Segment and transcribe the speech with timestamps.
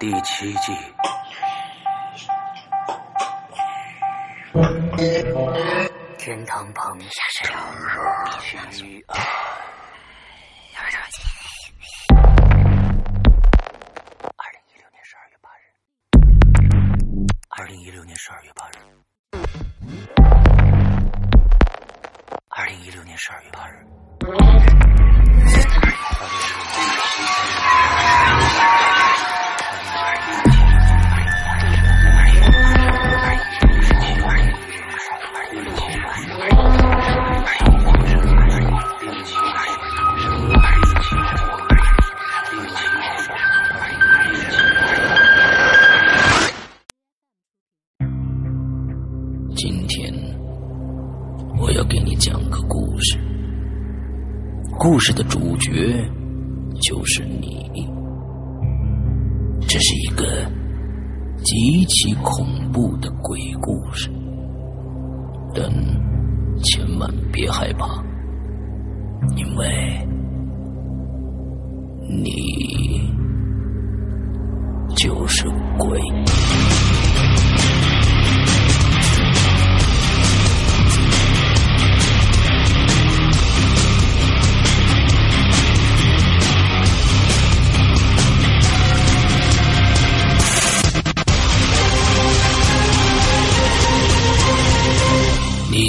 [0.00, 0.72] 第七季。
[6.18, 7.44] 天堂旁，虚
[9.06, 9.14] 二。
[9.16, 9.43] 二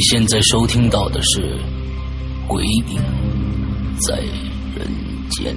[0.07, 1.41] 现在收听到的是
[2.47, 3.01] 《鬼影
[4.07, 4.17] 在
[4.77, 4.87] 人
[5.31, 5.51] 间》。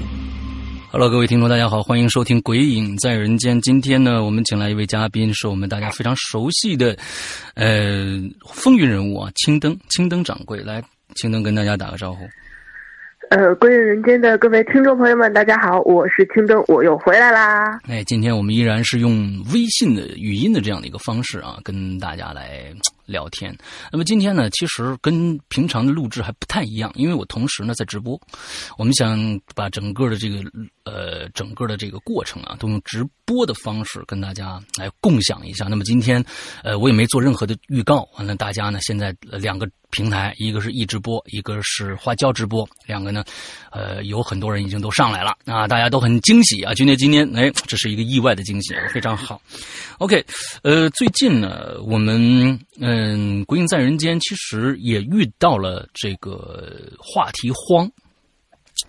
[0.90, 3.58] Hello，各位听众，大家好，欢迎收听《鬼影在人间》。
[3.60, 6.96] 今天呢，我们请来一位嘉宾，是我们大家非常熟悉的，
[7.56, 10.62] 呃，风云人物啊，青灯，青灯掌柜。
[10.62, 10.82] 来，
[11.14, 12.20] 青灯跟大家打个招呼。
[13.28, 17.78] 呃，归隐人间的各位听众朋友们，大家好，我是青灯，我又回来啦。
[17.86, 22.62] 哎，今天我们依然是用微信的语音的这样的一个方式啊，跟大家来
[23.08, 23.56] 聊天。
[23.90, 28.20] 那么今天呢，其实跟平常的录制还不太一样，因为我同时呢在直播。
[28.76, 29.18] 我们想
[29.54, 30.42] 把整个的这个
[30.84, 35.64] 呃整个的这个过程啊，都用直播的方式跟大家来共享一下。
[35.64, 36.22] 那么今天
[36.62, 43.24] 呃我也没做任何的预告，完了大家呢现在两个平台，一个是易直播，一个是花椒直播，两个呢
[43.70, 49.40] 呃有很多人已经都上来了啊，大家都很惊喜啊，今天今天哎这是一个意外的惊喜，非常好。
[49.98, 50.24] OK，
[50.62, 57.90] 呃最近呢我们嗯鬼影在人间其实也遇到了这个话题荒。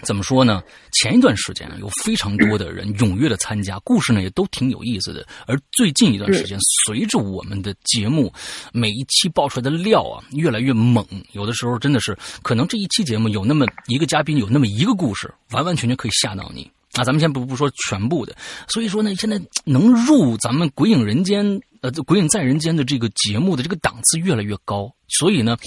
[0.03, 0.61] 怎么说呢？
[0.93, 5.27] 前一段时间有非常多的人踊跃的参加，故事呢也都挺有意思的。
[5.45, 8.31] 而最近一段时间，随着我们的节目
[8.71, 17.03] 每一期爆出来的料啊越来越猛，有的时候真的是可能这一期节目有那么一个嘉宾有那么一个故事，完完全全可以吓到你啊！
[17.03, 18.35] 咱们先不不说全部的，
[18.67, 21.45] 所以说呢，现在能入咱们《鬼影人间》
[21.81, 25.57] 呃《鬼影在人间》的这个节目的这个档次越来越高，所以呢，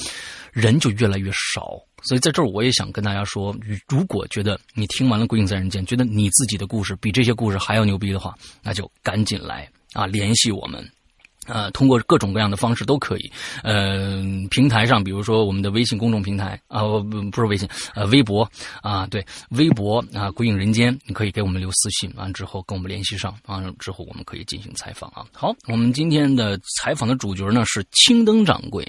[0.53, 1.81] 人就越来越少。
[2.05, 3.57] 所以在这儿，我也想跟大家说，
[3.89, 10.85] 如果觉得你听完了《鬼影在人间》，觉得你自己的故事比这些故事还要牛逼的话，那就赶紧来啊，联系我们。
[11.49, 13.33] 呃，通过各种各样的方式都可以。
[13.65, 18.49] 呃，平台上，比如说我们的微信公众平台啊，不不是微信，呃，微博
[18.81, 25.27] 啊，对，微博啊，《鬼影人间》，你可以给我们留私信，完之后跟我们联系上，完了之后我们可以进行采访啊。
[25.33, 28.87] 好，我们今天的采访的主角呢是青灯掌柜。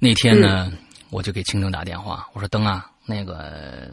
[0.00, 0.72] 那天呢。
[1.12, 3.92] 我就给青灯打电话，我说：“灯啊，那个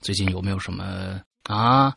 [0.00, 1.92] 最近有没有什么啊？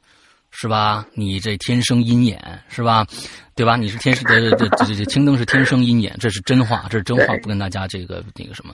[0.51, 1.05] 是吧？
[1.13, 3.07] 你这天生鹰眼是吧？
[3.55, 3.77] 对吧？
[3.77, 8.73] 你是天生的这这这青灯是天生鹰眼，这是真话，这是真话，不跟大家这个那个什么。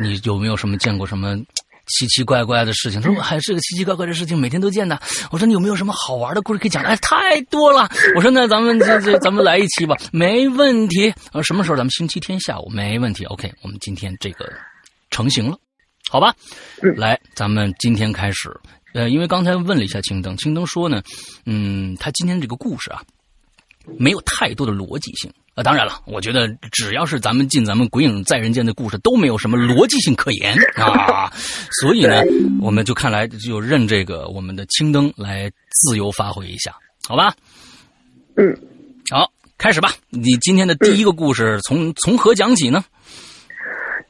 [0.00, 1.36] 你有没有什么见过什么
[1.88, 3.00] 奇奇怪怪的事情？
[3.00, 5.00] 他说还是个奇奇怪怪的事情，每天都见的。
[5.30, 6.82] 我说你有没有什么好玩的故事可以讲？
[6.82, 7.88] 哎，太多了。
[8.14, 11.12] 我说那咱们这这咱们来一期吧，没问题。
[11.32, 11.76] 呃，什么时候？
[11.76, 13.24] 咱们星期天下午没问题。
[13.24, 14.50] OK，我们今天这个。”
[15.10, 15.56] 成型了，
[16.10, 16.34] 好吧，
[16.96, 18.54] 来，咱们今天开始。
[18.92, 21.02] 呃，因为刚才问了一下青灯，青灯说呢，
[21.46, 23.02] 嗯，他今天这个故事啊，
[23.98, 25.62] 没有太多的逻辑性啊。
[25.62, 31.30] 当然了，我觉得只要是咱们进咱们《鬼影在人间》的故事，都没有什么逻辑性可言 啊。
[31.80, 32.22] 所以呢，
[32.60, 36.74] 我们就看来就认这个我们的青灯来自由发挥一下，
[37.08, 37.34] 好吧？
[38.36, 38.56] 嗯，
[39.10, 39.90] 好，开始吧。
[40.10, 42.84] 你今天的第一个故事从从何讲起呢？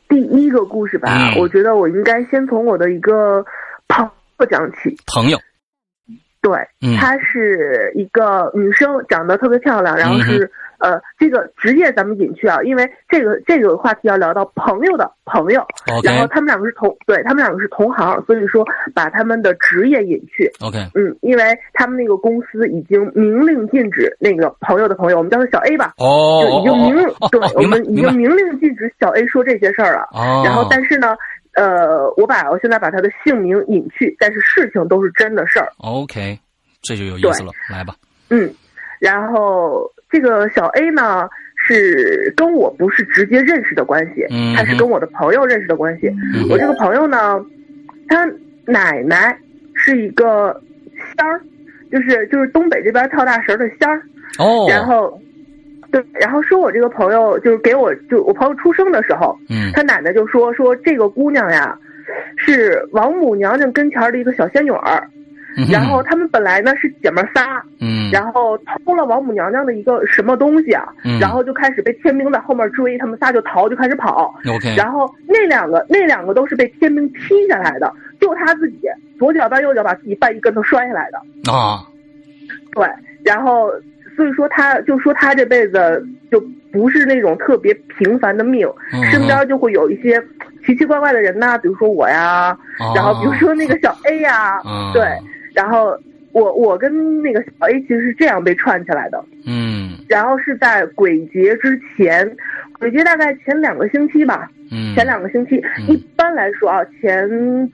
[0.08, 3.44] 第一个故事吧，我觉得我应该先从我的一个
[3.88, 4.02] 朋
[4.38, 4.96] 友讲起。
[5.06, 5.38] 朋友，
[6.40, 6.96] 对，嗯。
[6.96, 15.64] 她是一个女生，长得特别漂亮，然后是、呃，这个职业咱们隐去啊，因为这个这个话题要聊到朋友的朋友
[16.02, 18.64] 然后他们两个是同，对他们两个是同行，所以说
[18.94, 20.50] 把他们的职业隐去。
[20.60, 26.94] OK，嗯，因为他们那个公司已经明令禁止那个朋友的朋友，我们叫他小 A 吧，哦就已经明，
[27.30, 30.08] 对、我们已经明令禁止小 A 说这些事儿了。
[30.12, 31.16] 哦，然后，但是呢，
[31.58, 35.68] 呃，我把我现在把他的姓名隐去，但是事情都是真的事儿。
[35.78, 36.38] OK，
[36.82, 37.96] 这就有意思了，来吧，
[38.30, 38.48] 嗯，
[39.00, 41.28] 然后这个小 A 呢
[41.66, 46.08] 是跟我不是直接认识的关系，嗯他是跟我的朋友认识的关系。
[46.34, 47.44] 嗯我这个朋友呢，
[48.08, 48.24] 他
[48.64, 49.36] 奶奶
[49.74, 50.62] 是一个
[50.94, 51.40] 仙儿，
[51.90, 54.00] 就是就是东北这边跳大神的仙儿。
[54.38, 55.20] 哦，然后，
[55.90, 61.78] 对，然后说我这个朋友就是给我就我朋友出生的时候，嗯他奶奶就说说这个姑娘呀，
[62.36, 65.02] 是王母娘娘跟前儿的一个小仙女儿。
[65.56, 74.32] 嗯然后他们本来呢是姐妹仨，嗯，然后偷了王母娘娘的一个什么东西啊，嗯然后就开始被天兵在后面追，他们仨就逃，就开始跑。
[74.48, 78.82] OK，然后那两个那两个都是被天兵踢下来的，就他自己
[79.18, 81.52] 左脚绊右脚把自己绊一跟头摔下来的。
[81.52, 81.82] 啊，
[82.76, 82.86] 对，
[83.24, 83.72] 然后
[84.18, 86.40] 所以说他就说他这辈子就
[86.72, 90.20] 不是那种特别平凡的命，嗯身边就会有一些
[90.66, 92.50] 奇奇怪怪的人呐、比如说我呀，
[92.80, 95.06] 哦然后比如说那个小 A 呀，嗯对，
[95.54, 95.96] 然后
[96.32, 99.92] 我我跟那个小 A 其实是这样被串起来的，嗯。
[100.08, 102.28] 然后是在鬼节之前，
[102.78, 107.28] 鬼节大概前两个星期吧，嗯，前两个星期，嗯一般来说啊，前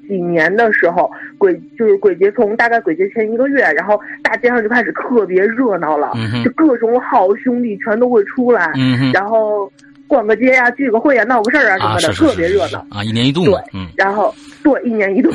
[0.09, 9.71] 几年的时候，鬼就是鬼节从大概鬼节前一个月，然后大街上就开始特别热闹了，嗯就各种好兄弟全都会出来，嗯，然后
[10.07, 12.79] 逛个街呀、聚个会呀、闹个事儿啊什啊么的，是是特别热闹。
[12.91, 15.31] 啊，一年一度嘛，嗯然后对，一年一度。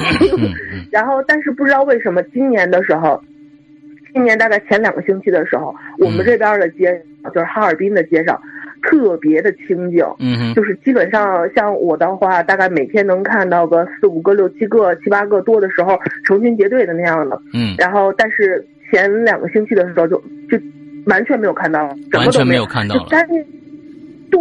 [0.92, 3.22] 然后，但是不知道为什么今年的时候，
[4.14, 8.42] 今年大概前两个星期的时候，我们嗯这边的街就是哈尔滨的街上
[8.82, 10.04] 特别的清静。
[10.20, 17.42] 嗯哼，就是基本上像我的话，大概每天能看到个四五个、六七个、七八个多的时候，成群结队的那样的。
[17.54, 20.18] 嗯，然后，但是前两个星期的时候就
[20.50, 20.58] 就
[21.06, 23.44] 完全没有看到，完全没有看到干净，
[24.30, 24.40] 对，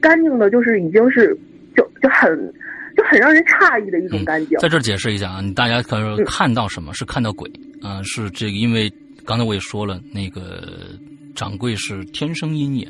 [0.00, 1.36] 干净的，就是已经是
[1.76, 2.36] 就就很
[2.96, 4.58] 就很让人诧异的一种干净。
[4.58, 6.92] 在这儿解释一下啊，大家可能看到什么？
[6.94, 7.50] 是看到鬼
[7.82, 8.92] 啊、是这个，因为
[9.24, 10.60] 刚才我也说了，那个
[11.34, 12.88] 掌柜是天生鹰眼，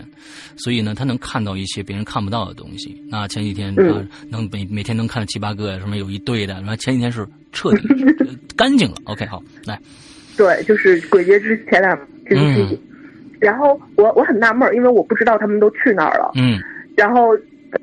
[0.57, 3.01] 所以呢，他能看到一些别人看不到的东西。
[3.09, 3.75] 那前几天
[4.29, 7.89] 能每每天能看到七八个，什么有一对的，然后前几天是彻底
[8.21, 8.27] 呃
[8.57, 8.97] 干净了。
[9.05, 9.79] OK，好，来，
[10.37, 11.99] 对，就是鬼节之前两
[12.29, 12.81] 这个星期。
[13.39, 16.33] 然后我我很纳闷，因为我不知道他们都去哪儿了。
[16.35, 16.59] 嗯
[16.97, 17.31] 然后，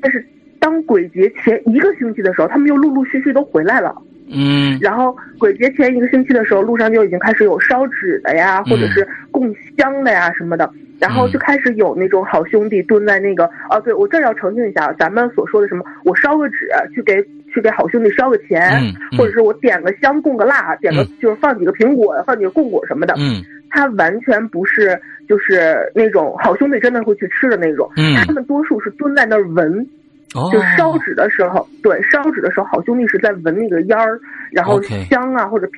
[0.01, 0.23] 但是
[0.59, 3.95] 当鬼节前一个星期的时候，他们又陆陆续续都回来了。
[4.29, 4.77] 嗯。
[4.81, 10.69] 然后鬼节前一个星期的时候，路上就已经开始有烧纸的呀，或者是供香的呀什么的。
[10.99, 19.17] 然后就开始有那种好兄弟蹲在那个哦，对我这儿要澄清一下，咱们所说的什么，我烧个纸去给去给好兄弟烧个钱，嗯嗯。
[19.17, 21.07] 或者是我点个香供个蜡，点个、嗯。
[21.21, 23.13] 就是放几个苹果，放几个供果什么的。
[23.19, 23.43] 嗯。
[23.69, 28.15] 他完全不是就是那种好兄弟真的会去吃的那种，嗯。
[28.25, 29.87] 他们多数是蹲在那儿闻，
[30.35, 34.19] 哦，就烧纸的时候，对，烧纸的时候，好兄弟是在闻那个烟儿，
[34.51, 35.69] 然后香啊或者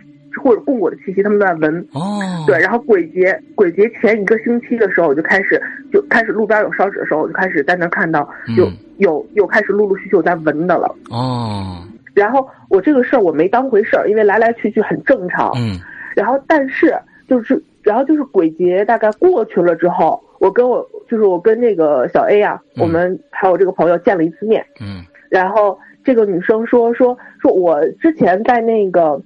[0.41, 1.87] 或者供果的气息，他们都在闻。
[1.93, 5.61] 哦，对，然后鬼节鬼节前一个星期的时候，我就开始
[5.91, 10.93] 就开始路边有烧纸的时候，我就开始在那儿看到有、嗯有有开始陆陆续续有在闻的了。
[11.09, 11.81] 哦，
[12.13, 15.49] 然后我这个事儿我没当回事儿，因为来来去去很正常。
[15.55, 15.79] 嗯
[16.15, 16.93] 然后但是
[17.25, 24.65] 就是然后就是鬼节大概过去了之后，我跟我就是我跟那个小 A 啊，嗯我们还有这个朋友见了一次面。
[24.79, 29.21] 嗯然后这个女生说说说我之前在那个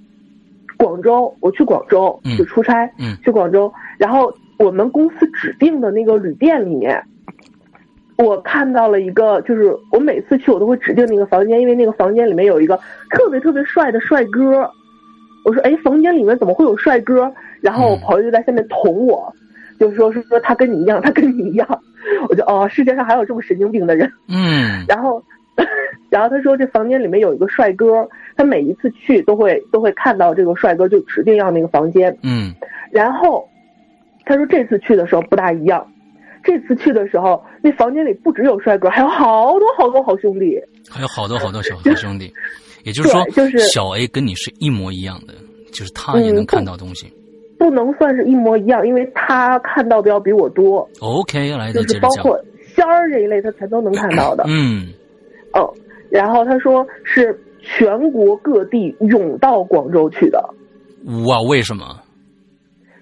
[0.76, 7.02] 广州，我去广州嗯就出差，嗯去广州，然后我们公司指定的那个旅店里面。
[8.16, 12.78] 我看到了一个，就是我每次去我都会指定那个房间，因为那个房间里面有一个
[13.10, 14.70] 特别特别帅的帅哥。
[15.44, 17.28] 我说，哎，房间里面怎么会有帅哥？
[17.60, 19.34] 然后我嗯朋友就在下面捅我，
[19.78, 21.68] 就是说是说他跟你一样，他跟你一样。
[22.28, 24.10] 我就哦，世界上还有这么神经病的人。
[24.28, 25.22] 嗯然后，
[26.10, 32.16] 然后他说这房间里面有一个帅哥，他每一次去都会都会看到这个帅哥，就指定要那个房间。
[32.22, 32.54] 嗯
[32.90, 33.48] 然后
[34.24, 35.86] 他说这次去的时候不大一样，
[36.44, 40.58] 这次去的时候那房间里不只有帅哥，还有好多好多好兄弟。
[40.90, 42.30] 还有好多好多小好兄弟，
[42.84, 45.34] 也就是说，就是小 A 跟你是一模一样的，
[45.72, 47.10] 就是他也能看到东西。
[47.64, 51.80] 不能算是一模一样，因为他看到的要比我多，OK，来，就。
[51.88, 52.38] 是包括
[52.74, 54.44] 仙儿这一类，他全都能看到的。
[54.46, 54.88] 嗯
[55.54, 55.72] 哦，
[56.10, 60.38] 然后他说是全国各地涌到广州去的。
[61.26, 61.84] 哇，为什么？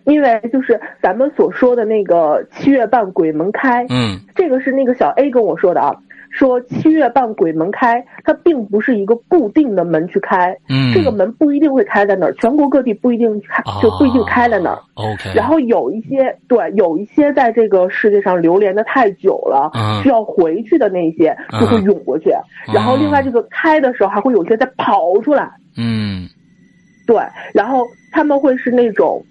[0.04, 5.92] 因为就是咱们所说的那个七月半鬼门开，嗯这个是那个小 A 跟我说的啊，
[6.33, 14.77] 说七月半鬼门开，它并不是一个固定的门去开，嗯，这个门不一定会开在那儿，全国各地不一定开，就不一定开在那儿。
[14.77, 22.31] 啊 OK，然后有一些对，有一些在这个世界上流连的太久了，嗯需要回去的那些就会涌过去。
[22.73, 26.29] 然后另外这个开的时候还会有一些再跑出来，嗯
[27.07, 27.17] 对，
[27.53, 29.23] 然后他们会是那种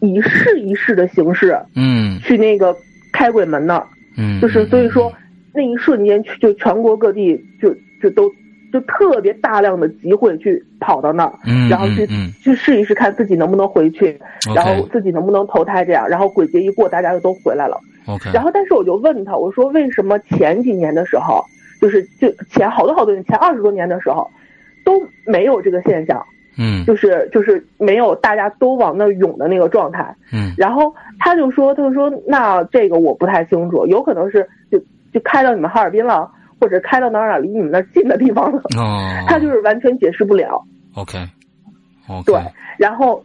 [0.00, 2.76] 以试一试的形式嗯去那个
[3.12, 5.12] 开鬼门那儿，嗯，就是所以说
[5.58, 8.32] 那一瞬间去就全国各地就就都
[8.72, 14.16] 就特别大量的集会去跑到那儿，嗯，然后去嗯去试一试看自己能不能回去，
[14.48, 17.76] 嗯然后自己能不能投胎这样，然后鬼节一过，大家就都回来了。
[18.06, 21.44] OK，然后，但是我就问他，我说为什么前几年的时候，
[21.80, 24.30] 就是就前好多好多年，前二十多年的时候，
[24.84, 24.92] 都
[25.26, 26.24] 没有这个现象，
[26.56, 30.14] 嗯就是就是没有大家都往那涌的那个状态。
[30.32, 34.78] 嗯然后他就说，他就说那这个我不太清楚，有可能是就
[35.12, 40.62] 就开到你们哈尔滨了，或者开到哪儿哪儿离你们那儿近的地方了，哦， 他就是完全解释不了。
[40.94, 41.18] OK
[42.24, 42.34] 对，
[42.78, 43.22] 然后，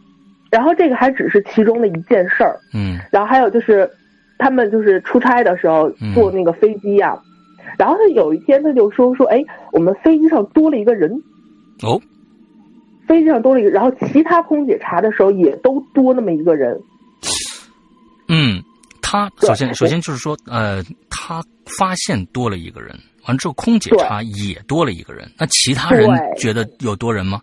[0.50, 2.56] 然后这个还只是其中的一件事儿。
[2.74, 2.98] 嗯。
[3.10, 3.90] 然后还有就是，
[4.38, 7.18] 他们就是出差的时候嗯坐那个飞机呀、
[7.78, 11.10] 然后他有一天他就说说，哎，我们飞机上多了一个人，
[11.82, 12.00] 哦。
[13.06, 16.74] 飞机上多了一个，然后其他空姐查的时候也都多那么一个人，
[18.28, 18.62] 嗯，
[19.02, 20.82] 他首先首先就是说，呃，
[21.26, 21.42] 他
[21.78, 22.94] 发现多了一个人，
[23.26, 23.98] 完之后空姐对。
[24.00, 27.40] 查也多了一个人，那其他人觉得有多人吗？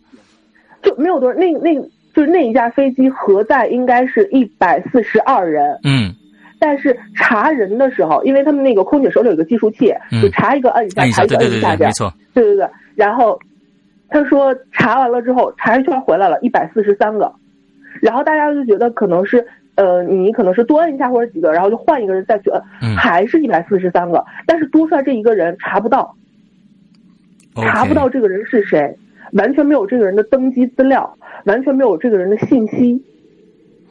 [0.83, 1.73] 就没有多少，那那
[2.13, 6.13] 就是那一架飞机核载应该是一百四十二人，嗯。
[6.59, 10.21] 但是查人的时候，因为他们那个空姐手里有个计数器，嗯。
[10.21, 13.39] 就查一个摁一下，按一下，查一个对对对对，摁一下，没错，对对对，然后
[14.09, 17.33] 他说查完了之后，查一圈回来了，一百四十三个，
[17.99, 19.43] 然后大家就觉得可能是
[19.81, 22.95] 呃你可能是多摁一下或者几个，然后就换一个人再去摁，嗯。
[22.95, 26.15] 还是一百四十三个，但是多出来这一个人查不到，
[27.55, 28.95] 查不到这个人是谁，
[29.33, 33.01] 完全没有这个人的登机资料，完全没有这个人的信息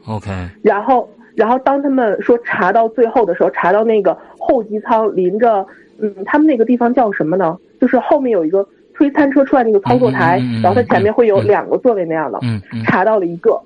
[0.07, 0.31] ，OK，
[0.63, 5.67] 然后，然后当他们说查到最后的时候，查到那个候机舱临着，
[6.01, 7.59] 嗯，他们那个地方叫什么呢？
[7.81, 12.85] 就是后面有一个推餐车出来那个操作台，嗯嗯嗯嗯然后它前面会有嗯两个座位那样的，嗯嗯。
[12.85, 13.61] 查到了一个，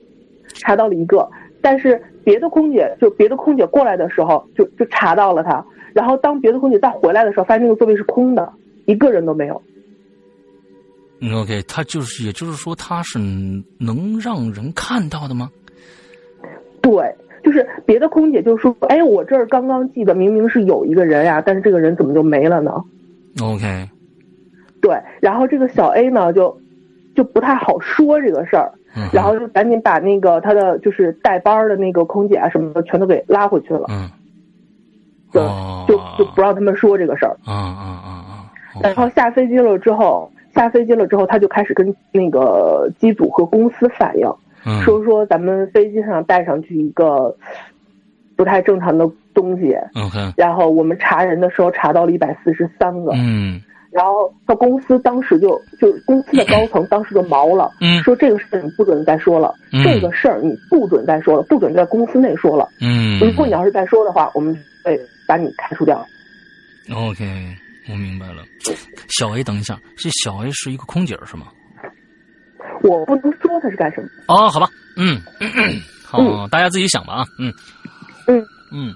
[0.55, 1.29] 查到了一个，
[1.61, 8.53] 但是别的空姐就别的空姐过来的时候，就就查到了他，然后当别的空姐再回来的时候，发现那个座位是空的，
[8.87, 9.61] 一个人都没有。
[11.21, 13.19] 嗯 OK，他就是，也就是说，他是
[13.79, 15.49] 能让人看到的吗？
[16.83, 22.73] 对，就是别的空姐就说，哎，我这儿刚刚记得明明是有一个人呀、但是这个人怎么就没了呢
[23.41, 23.89] ？OK，
[24.83, 26.61] 对，然后这个小 A 呢，就
[27.15, 34.09] 就不太好说这个事儿，嗯，然后就赶紧把那个他的就是带班的那个空姐啊什么的全都给拉回去了，嗯，
[35.33, 37.37] 对哦，就就不让他们说这个事儿。
[38.83, 44.29] 然后下飞机了之后，下飞机了之后，他就开始跟那个机组和公司反映，
[44.67, 47.37] 嗯说说咱们飞机上带上去一个
[48.37, 49.77] 不太正常的东西
[50.37, 53.61] 然后我们查人的时候查到了一百四十三个，嗯
[53.95, 62.69] 然后他公司当时就就公司的高层当时就毛了，嗯说这个事儿你不准再说了，嗯这个事儿你不准再说了，不准在公司内说了。
[62.81, 64.53] 嗯，如果你要是再说的话，我们
[64.85, 64.99] 会
[65.29, 66.05] 把你开除掉。
[66.93, 67.25] OK，
[67.89, 68.43] 我明白了。
[69.09, 71.47] 小 A，等一下，这小 A 是一个空姐是吗？
[72.83, 74.09] 我不能说他是干什么。
[74.27, 75.21] 哦，好吧，嗯，
[76.05, 77.53] 好，大家自己想吧啊，嗯
[78.27, 78.93] 嗯嗯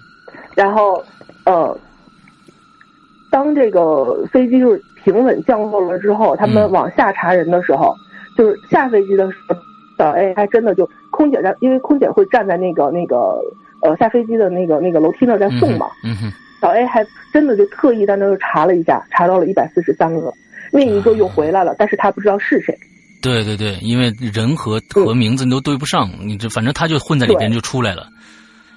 [0.57, 1.02] 然后，
[1.45, 1.78] 呃，
[3.31, 7.95] 当这个飞机就是平稳降落了之后，他们嗯往下查人的时候，
[8.37, 9.57] 就是下飞机的时候，
[9.99, 13.39] 小 A 还真的就空姐在，因为空姐会站在那个那个
[13.83, 20.33] 呃下飞机的那个那个楼梯那儿在嗯送嘛，嗯哼，小 A 还真的就特意在那儿查了一下，查到了一百四十三个，
[20.73, 22.75] 另一个又回来了，但是他不知道是谁。
[23.21, 28.07] 对对对，因为人和和名字你都对不上，你这反正他就混在里边就出来了。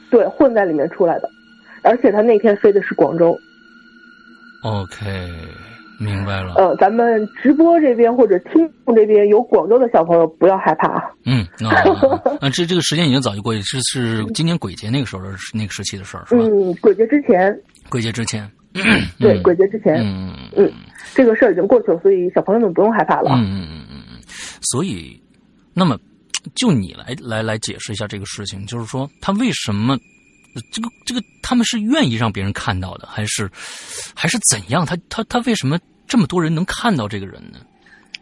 [0.10, 1.30] 对，混在里面出来的，
[1.84, 3.38] 而且他那天飞的是广州。
[4.64, 5.06] OK，
[6.00, 6.54] 明白了。
[6.56, 11.02] 呃，咱们直播这边或者听众这边有广州的小朋友，不要害怕。
[11.26, 16.44] 嗯， 那、啊啊、这这个时间已经早就过去，是是今年鬼节那个时候的那个时期的事儿，是吧？
[16.44, 17.56] 嗯，鬼节之前，
[17.90, 18.50] 鬼节之前。
[19.20, 20.72] 对，嗯鬼节之前，嗯嗯，
[21.14, 23.32] 这个事儿已经过去了，所以小朋友们不用害怕了。
[23.36, 24.18] 嗯嗯嗯嗯嗯，
[24.62, 25.22] 所以，
[25.74, 26.00] 那么
[26.56, 29.98] 就你来来来解释一下这个事情，就是说他为什么
[30.72, 33.50] 这个这个他们是愿意让别人看到的，还是
[34.14, 34.86] 还是怎样？
[34.86, 37.60] 他他他为什么这么多人能看到这个人呢？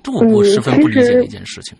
[0.04, 1.78] 这我我嗯十分不理解的一件事情。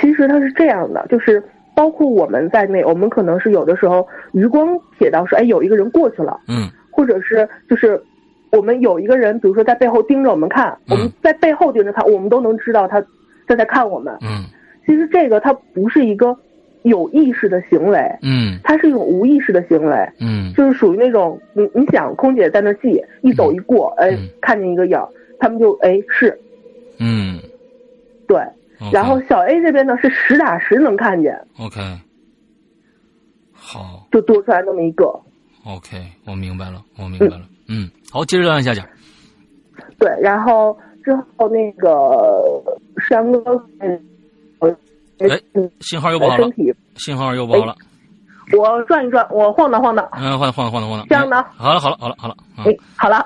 [0.00, 1.42] 其实他是这样的，就是
[1.74, 8.02] 包括我们在内，我们可能是有的时候余光瞥到说，哎，有一个人过去了，嗯或者是就是
[8.50, 13.00] 我们有一个人，比如说在背后盯着我们看，嗯我们在背后盯着他，我们都能知道他
[13.46, 14.16] 他在看我们。
[14.22, 14.44] 嗯
[14.86, 16.36] 其实这个它不是一个
[16.84, 18.58] 有意识的行为，嗯。
[18.64, 20.52] 它是一种无意识的行为，嗯。
[20.54, 24.98] 就是属于那种你你想，空姐在那系，一走一过，哎嗯，看见一个影，
[25.38, 26.40] 他们就哎是。
[26.98, 27.38] 嗯，
[28.28, 28.40] 对。
[28.92, 31.80] 然后小 A 这边呢是实打实能看见，OK，
[33.52, 34.06] 好。
[34.12, 35.06] 就多出来那么一个。
[35.64, 37.42] OK，我明白了，我明白了。
[37.68, 38.86] 嗯，好，接着让夏讲。
[39.98, 42.62] 对，然后之后那个
[43.08, 43.94] 山哥，我
[45.20, 45.40] 哎
[45.80, 47.74] 信号又不好了身，体信号又不好了。
[48.58, 51.06] 我转一转，我晃荡晃荡，嗯，晃荡晃荡晃荡。
[51.08, 52.36] 这样的嗯好了好了好了好了。
[52.58, 53.24] 嗯哎，好了，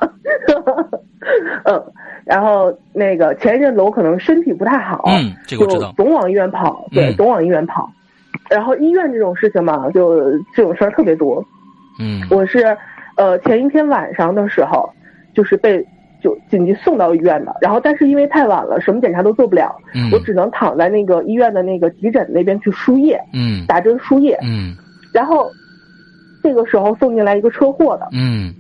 [1.65, 1.83] 嗯，
[2.25, 7.91] 然后那个前一阵子我可能身体不太好，嗯这个我知道就总往医院跑，对，嗯总往医院跑。
[8.49, 11.45] 然后医院这种事情嘛，就这种事儿特别多。
[11.99, 12.77] 嗯我是
[13.17, 14.89] 呃前一天晚上的时候，
[15.35, 15.85] 就是被
[16.21, 24.39] 就紧急送到医院的，然后但是因为太晚了，什么检查都做不了，嗯我只能躺在那个医院的那个急诊那边去输液，嗯打针输液。
[24.43, 24.75] 嗯
[25.13, 25.51] 然后
[26.43, 28.55] 这个时候送进来一个车祸的，嗯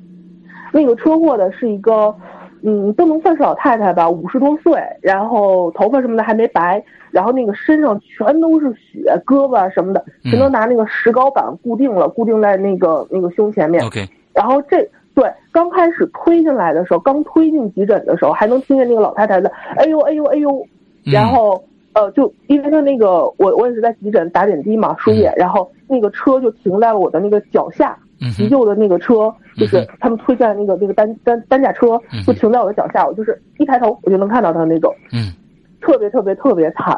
[0.72, 2.14] 那个车祸的是一个，
[2.62, 13.84] 嗯，都能算是老太太吧，五十多岁，然后头发什么的还没白，然后那个身上全都是血，胳膊啊什么的嗯全都拿那个石膏板固定了，固定在那个那个胸前面。
[13.84, 14.88] ，OK，然后这
[15.18, 20.64] 对刚开始推进来的时候，刚推进急诊的时候，还能听见那个老太太的“哎呦哎呦哎呦”，
[21.04, 21.12] 嗯。
[21.12, 21.60] 然后
[21.94, 27.98] 呃，就因为他那个我我也是在急诊打点滴嘛，输液，然后那个车就停在了我的那个脚下，
[28.36, 35.32] 急救的那个车，就是嗯他们推进来那个那个担担担架车就停在我的脚下，我就是一抬头我就能看到他那种，嗯。
[35.80, 36.96] 特别特别特别惨。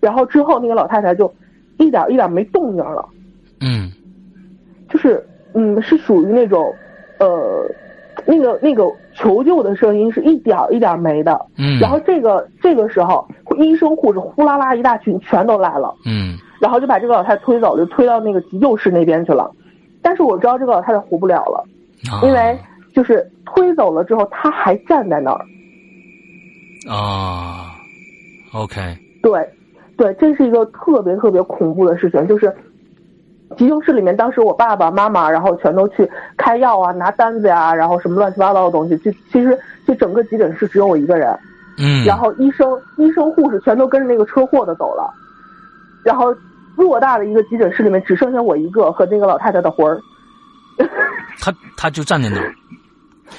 [0.00, 1.32] 然后之后那个老太太就
[1.78, 3.08] 一点一点没动静了，
[3.60, 3.90] 嗯。
[4.88, 6.72] 就是嗯是属于那种
[7.18, 7.64] 呃
[8.26, 8.84] 那个那个
[9.14, 11.40] 求救的声音是一点一点没的。
[11.56, 13.26] 嗯，然后这个这个时候
[13.58, 15.94] 医生护士呼啦啦一大群全都来了。
[16.04, 19.48] 嗯然后就把这个老太太推走，就推到那个急救室那边去了。
[20.02, 21.64] 但是我知道这个老太太活不了了，
[22.10, 22.58] 啊因为
[22.92, 25.40] 就是推走了之后，她还站在那儿。
[26.90, 27.74] 啊
[28.52, 28.76] ，OK，
[29.22, 29.48] 对，
[29.96, 32.52] 对，这是一个特别特别恐怖的事情，就是
[33.56, 38.96] 急救室里面当时我爸爸妈妈，然后全都去开药啊、拿单子呀、然后什么乱七八糟的东西。
[38.98, 41.36] 就其实就整个急诊室只有我一个人，
[41.78, 45.10] 嗯，然后医生、医生、护士全都跟着那个车祸的走了，
[46.04, 46.34] 然后
[46.76, 49.98] 偌大的一个急诊室里面只剩下我一个和那个老太太的魂儿。
[51.40, 52.54] 他他就站在那儿，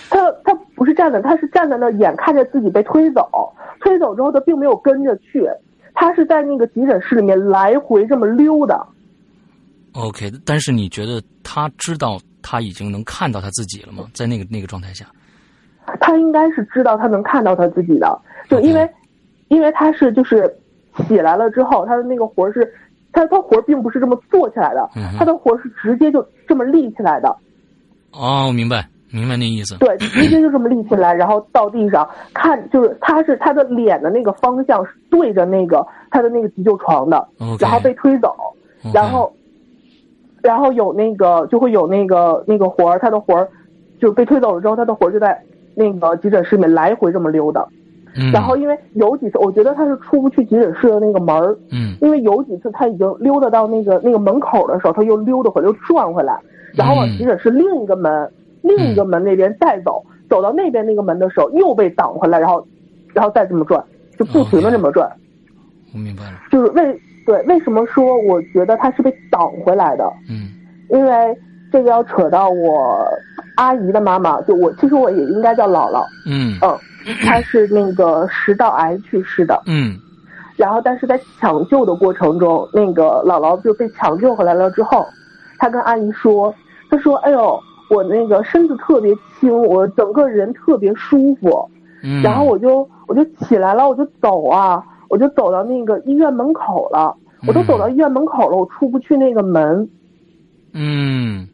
[0.10, 3.30] 他他不是站在，他是站在那儿，眼看着自己被推走，
[3.80, 5.48] 推走之后他并没有跟着去，
[5.94, 8.86] 他是在那个急诊室里面来回这么溜达。
[9.94, 14.06] OK，但是你觉得他知道他已经能看到他自己了吗？
[14.14, 15.06] 在那个那个状态下，
[16.00, 18.88] 他应该是知道他能看到他自己的，就因为
[19.48, 20.54] 因为他是就是
[21.08, 22.72] 起来了之后，他的那个活儿是，
[23.12, 24.90] 他他活儿并不是这么坐起来的。
[24.96, 27.30] 嗯，他的活儿是直接就这么立起来的。
[28.12, 37.28] 哦，我明白明白那意思，对，直接就这么立起来，然后到地上看，就是他是他的脸的那个方向是对着那个他的那个急救床的
[37.60, 38.36] 然后被推走
[38.94, 39.34] 然后
[40.42, 43.48] 然后有那个就会有那个那个活儿，他的活儿
[44.00, 45.40] 就被推走了之后，他的活儿就在
[45.76, 47.66] 那个急诊室里面来回这么溜达。
[48.16, 56.40] 嗯，然后因为有几次，我觉得他是出不去急诊室的那个门儿，嗯因为有几次他已经溜达到那个那个门口的时候，他又溜达回来，又转回来，
[56.74, 62.66] 然后往嗯急诊室另一个门、另一个门那边再走，走到那边那个门的时候又被挡回来，然后
[63.14, 63.84] 然后再这么转，
[64.18, 65.08] 就不停的这么转。
[65.94, 67.00] 我明白了，就是为
[67.30, 70.12] 对为什么说我觉得他是被挡回来的？
[70.28, 70.50] 嗯
[70.90, 71.38] 因为
[71.72, 73.08] 这个要扯到我
[73.56, 76.76] 阿姨的妈妈，就我其实我也应该叫姥姥，嗯嗯，
[77.24, 79.62] 她是那个食道癌去世的。
[79.68, 79.96] 嗯
[80.58, 85.06] 然后但是在抢救的过程中，那个姥姥就被抢救回来了之后，
[85.60, 86.52] 她跟阿姨说，
[86.90, 87.60] 她说：“哎呦，
[87.92, 91.70] 我那个身子特别轻，我整个人特别舒服。
[92.04, 97.14] 嗯，然后我就我就起来了，我就走啊，我就走到那个医院门口了。
[97.48, 99.90] 我都走到医院门口了，我出不去那个门，
[100.74, 101.48] 嗯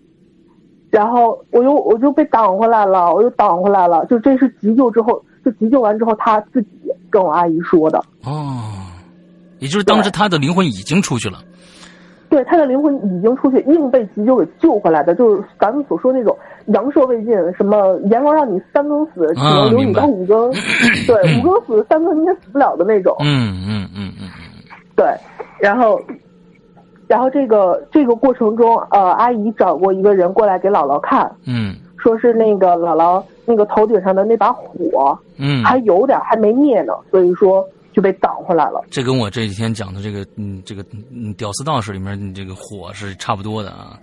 [0.89, 4.03] 然后我又我就被挡回来了，我又挡回来了。
[4.07, 6.69] 就这是急救之后，就急救完之后，他自己
[7.11, 7.99] 跟我阿姨说的。
[8.23, 8.63] 哦，
[9.59, 11.37] 也就是当时他的灵魂已经出去了，
[12.29, 16.35] 对，他的灵魂已经出去，硬被急救给救回来的，就是咱们所说那种
[16.67, 20.51] 阳寿未尽，什么阎王让你三更死，只能留你到五更，
[21.07, 23.15] 对， 五更死，三更你也死不了的那种。
[23.19, 24.21] 嗯嗯嗯嗯。
[24.21, 24.29] 嗯
[24.95, 25.05] 对，
[25.59, 26.01] 然后
[27.07, 31.75] 然后这个这个过程中，呃，阿姨找过一个人过来给姥姥看，嗯。
[31.97, 38.83] 说是那个姥姥那个头顶上的那把火嗯，还有点还没灭呢，所以说就被挡回来了。
[38.91, 43.97] 这跟我这几天讲的这个，嗯，这个嗯，屌丝道士里面这个火是差不多的啊。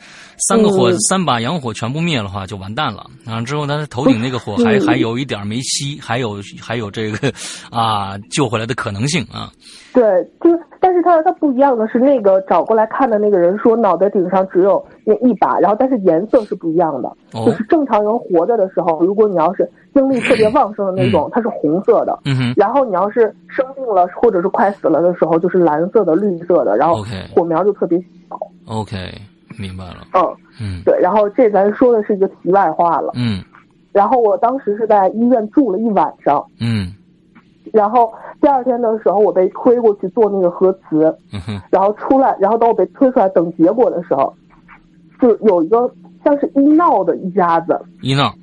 [0.48, 3.05] 三个火，嗯三把阳火全部灭了话，就完蛋了。
[3.26, 7.31] 然后之后，他头顶那个火还、嗯还有一点没熄，还有还有这个
[7.70, 9.52] 啊救回来的可能性啊。
[9.92, 10.02] 对，
[10.40, 10.50] 就
[10.81, 17.09] 但是他他不一样的是，那个找过来看的那个人说脑袋顶上只有那一把，然后但是颜色是不一样的。
[17.33, 22.19] 哦就是正常人活着的时候，如果你要是精力特别旺盛的那种，它是红色的。
[22.25, 28.38] 嗯哼然后你要是生病了或者是快死了的时候，就是蓝色的、绿色的，然后火苗就特别小。
[28.67, 28.97] ，OK，
[29.59, 30.07] 明白了。
[30.15, 30.23] 嗯，
[30.61, 30.99] 嗯对。
[31.01, 33.12] 然后这咱说的是一个题外话了。
[33.15, 33.43] 嗯
[33.93, 36.95] 然后我当时是在医院住了一晚上，嗯
[37.73, 38.11] 然后
[38.41, 41.15] 第二天的时候我被推过去做那个核磁，
[41.71, 44.35] 然后出来，然后等我被推出来等结果的时候，
[45.23, 45.89] 就有一个
[46.25, 48.35] 像是医闹的一家子，医闹。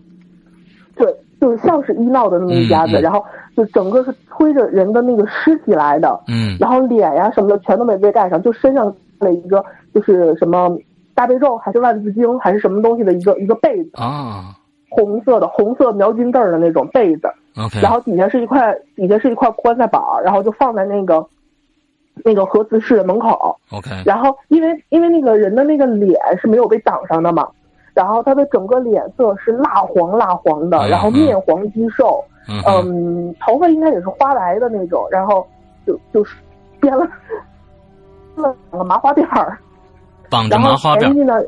[0.95, 3.23] 对，就是像是医闹的那么一家子，嗯嗯然后
[3.55, 6.57] 就整个是推着人的那个尸体来的，嗯。
[6.59, 8.85] 然后脸呀什么的全都没被盖上，就身上
[9.19, 9.63] 了一个
[9.93, 10.75] 就是什么
[11.13, 14.55] 大悲咒还是万字经还是什么东西的一个一个被子，啊。
[14.91, 21.23] 红色的红色描金字儿的那种被子，，OK，然后底下是一块底下是一块棺材板儿，然后就放在那个
[22.23, 23.57] 那个核磁室的门口。
[23.71, 27.47] OK，然后因为因为那个人的那个脸是没有被挡上的嘛，
[27.93, 35.45] 然后他的整个脸色是蜡黄蜡黄的，嗯然后面黄肌瘦，嗯嗯，头发应该也是花白的那种，然后
[35.85, 36.35] 就就是
[36.79, 37.05] 编了
[38.35, 39.57] 了两个麻花辫儿，
[40.29, 41.15] 绑着麻花辫年。
[41.15, 41.41] 纪呢，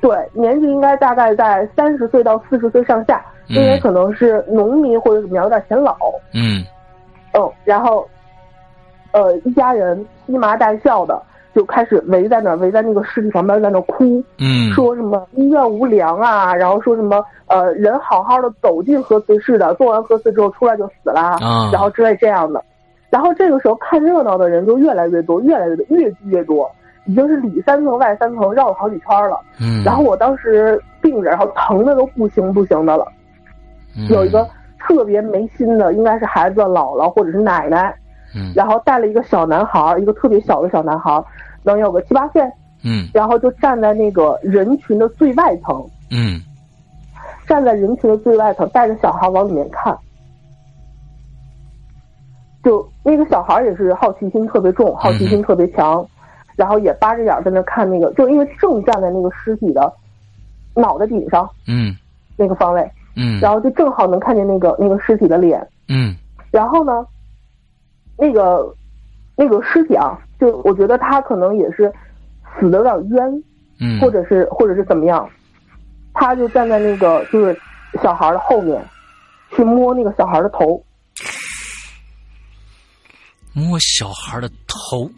[0.00, 3.80] 对，年纪应该大概在三十岁到四十岁上下，因为嗯。
[3.80, 5.96] 可能是农民或者怎么样，有点显老，
[6.32, 6.64] 嗯。
[7.36, 8.06] 嗯，然后，
[9.14, 11.22] 呃，一家人披麻戴孝的
[11.54, 22.60] 就开始围在那儿，围在那个尸体旁边，在那哭，嗯说什么医院无良啊，然后说什么呃人好好的走进核磁室的，做完核磁之后出来就死啦，啊然后之类这样的。
[23.08, 26.68] 然后这个时候看热闹的人就越来越多，越来越多，越聚越多，
[27.06, 29.38] 已经是里三层外三层绕了好几圈了。
[29.60, 33.06] 嗯，然后我当时病着，然后疼的都不行不行的了。
[33.96, 34.44] 嗯有一个
[34.80, 37.94] 特别没心的，应该是孩子的姥姥或者是奶奶，
[38.34, 38.52] 嗯。
[38.54, 41.22] 然后带了一个小男孩，一个特别小的小男孩，
[41.62, 42.42] 能有个七八岁，
[42.84, 43.08] 嗯。
[43.12, 46.40] 然后就站在那个人群的最外层，嗯。
[47.46, 49.96] 站在人群的最外层，带着小孩往里面看。
[52.62, 56.02] 就那个小孩也是好奇心特别重，好奇心特别强，
[56.56, 59.92] 然后也扒着眼在那看那个，就因为正站在那个尸体的
[60.74, 61.94] 脑袋顶上嗯。
[62.36, 63.38] 那个方位，嗯。
[63.40, 65.68] 然后就正好能看见那个那个尸体的脸。
[65.88, 66.16] 嗯。
[66.50, 67.04] 然后呢，
[68.16, 68.74] 那个
[69.36, 71.92] 那个尸体啊，就我觉得他可能也是
[72.58, 73.42] 死的有点冤，
[73.80, 75.28] 嗯，或者是或者是怎么样，
[76.12, 77.58] 他就站在那个就是
[78.02, 78.82] 小孩的后面，
[79.56, 80.82] 去摸那个小孩的头。
[83.52, 85.08] 摸小孩的头。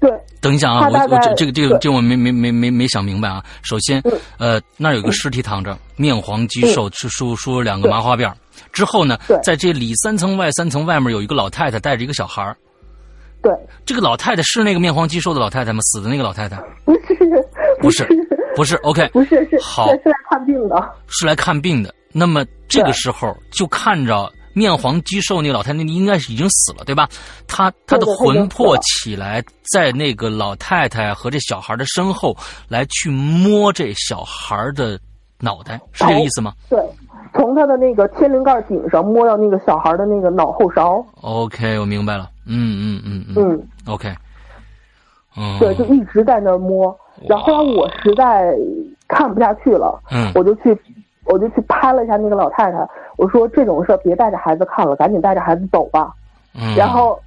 [0.00, 1.78] 对，等一下啊，我我这这个这个对。
[1.80, 3.44] 这我没没没没没想明白啊。
[3.62, 8.36] 首先嗯，呃，那儿有个尸体躺着，面黄肌瘦，是梳梳两个麻花辫儿。
[8.72, 12.56] 之后呢，在这里三层外三层外面有一个老太太带着一个小孩儿。
[13.42, 13.52] 对，
[13.86, 15.80] 这个老太太是那个面黄肌瘦的老太太吗？
[15.82, 16.56] 死的那个老太太？
[16.84, 17.24] 不是
[17.80, 18.04] 不是。
[18.04, 19.88] 是不是？OK，不是是好。
[19.92, 20.90] 是是来看病的。
[21.06, 21.94] 是来看病的。
[22.12, 24.28] 那么这个时候就看着
[24.58, 27.08] 面黄肌瘦那个老太太，应该是已经死了，对吧？
[27.46, 29.42] 她她的魂魄起来，
[29.72, 32.36] 在那个老太太和这小孩的身后
[32.68, 34.98] 来去摸这小孩的
[35.40, 36.78] 脑袋，是这个意思吗对，
[37.32, 41.04] 从他的那个天灵盖顶上摸到那个小孩的那个脑后勺。
[41.20, 42.28] ？OK，我明白了。
[42.46, 44.12] 嗯嗯嗯嗯嗯，，OK。
[45.36, 46.96] 嗯，对，就一直在那儿摸。
[47.28, 48.52] 然后后来我实在
[49.06, 50.76] 看不下去了，嗯我就去，
[51.28, 52.78] 我就去拍了一下那个老太太，
[53.16, 56.12] 我说这种事儿别带着孩子看了，赶紧带着孩子走吧。
[56.54, 57.20] 嗯，然后，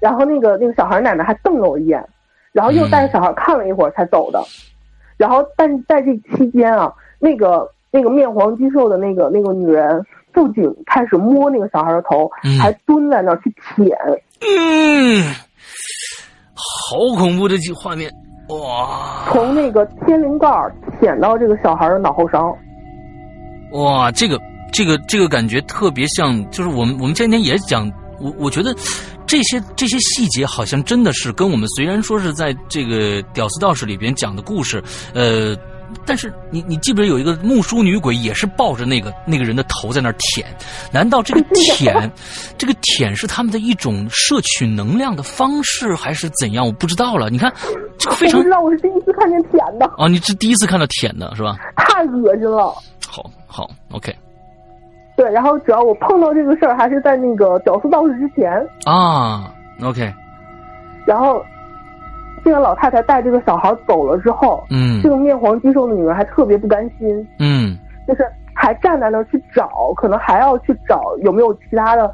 [0.00, 2.02] 然后那个那个小孩奶奶还瞪了我一眼，
[2.52, 4.42] 然后又带着小孩看了一会儿才走的。
[5.16, 13.96] 然后，但是在这期间啊，那个那个面黄肌瘦的那个那个女人，不仅开始摸那个小孩的头，嗯还蹲在那儿去舔。
[14.40, 15.22] 嗯，
[16.54, 18.10] 好恐怖的画面，
[18.48, 22.56] 哇从那个天灵盖儿舔到这个小孩的脑后勺。
[23.72, 24.40] 哇，这个
[24.72, 28.74] 这个这个感觉特别像，就是我们我们前几天也讲，我我觉得
[29.26, 34.82] 这些这些细节好像真的是跟我们虽然说是在这个《屌丝道士》里边讲的故事，
[35.14, 35.56] 呃。
[36.06, 40.46] 但是你你记不记得有一个木梳女鬼也是抱着那个那个人的头在那儿舔？
[40.90, 42.10] 难道这个 舔，
[42.56, 46.64] 这个舔是他们的一种摄取能量的方式，还是怎样？
[46.64, 47.28] 我不知道了。
[47.28, 47.52] 你看，
[47.98, 51.58] 这个非常我不知道，我是第一次看见舔的，啊，你是第一次看到舔的是吧？
[51.76, 52.74] 太恶心了。
[53.12, 54.10] 好，好，OK。
[55.14, 58.50] 对，然后主要我碰到这个事儿还是在那个屌丝道士之前，
[58.86, 59.52] 啊
[59.84, 60.10] ，OK，
[61.04, 61.44] 然后
[62.42, 65.02] 这个老太太带这个小孩走了之后，嗯。
[65.02, 67.76] 这个面黄肌瘦的女人还特别不甘心，嗯。
[68.08, 72.10] 就是还站在那儿去找，可能还要去找有没有其他的，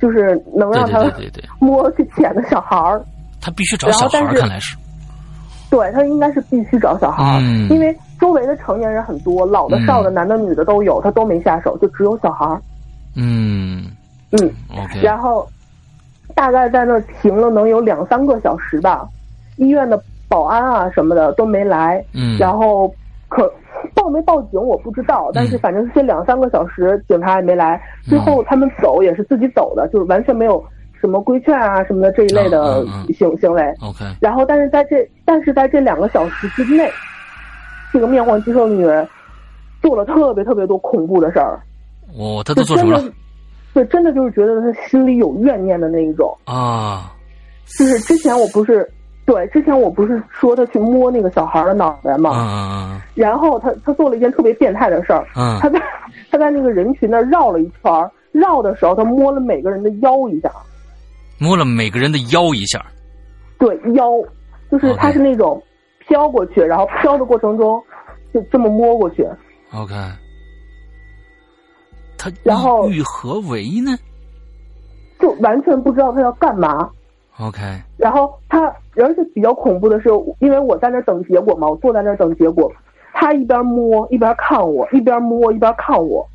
[0.00, 1.00] 就是能让她
[1.60, 3.00] 摸去舔的小孩儿。
[3.40, 4.76] 他必须找小孩儿，看来是，
[5.72, 9.86] 对他应该是必须找小孩因为周围的成年人很多，老的、嗯。
[9.86, 12.60] 少的、男的、女的都有，他都没下手，就只有小孩儿。
[13.16, 13.86] 嗯。
[14.32, 14.52] 嗯
[15.02, 15.48] 然后
[16.34, 19.08] 大概在那儿停了能有两三个小时吧，
[19.56, 22.94] 医院的保安啊什么的都没来，嗯，然后
[23.28, 23.50] 可
[23.94, 30.62] 报没报警我不知道，但是反正这两三个小时警察也没来，最后他们走也是自己走的，就是完全没有
[31.02, 33.62] 什么规劝啊什么的这一类的嗯嗯嗯行行为。
[33.82, 36.88] OK，然后但是在这但是在这两个小时之内，
[37.92, 39.06] 这个面黄肌瘦的女人
[39.82, 41.60] 做了特别特别多恐怖的事儿。
[42.16, 43.04] 我她都做什么了？
[43.74, 46.32] 对，真的就是觉得她心里有怨念的那一种。
[46.44, 47.12] 啊？
[47.78, 48.88] 就是之前我不是
[49.24, 55.80] 对，之前我不是说她去摸那个小孩的脑袋嗯嘛，嗯然后她她做了一件特别变态的事儿，嗯他在
[56.30, 60.50] 她在那个人群那儿绕了一圈儿，绕的时候他摸了每个人的腰一下，
[61.42, 62.80] 摸了每个人的腰一下，
[63.58, 64.08] 对腰，
[64.70, 65.60] 就是他是那种
[65.98, 67.82] 飘过去，然后飘的过程中
[68.32, 69.26] 就这么摸过去
[69.72, 69.92] ，OK，
[72.16, 73.90] 他然后欲欲何为呢
[75.18, 76.88] 就完全不知道他要干嘛。
[77.38, 77.60] ？OK，
[77.96, 78.60] 然后他，
[78.94, 82.70] 而且比较恐怖的是，因为我在那等结果嘛，我坐在那等结果，
[83.14, 86.28] 他一边摸一边看我，一边摸一边看我。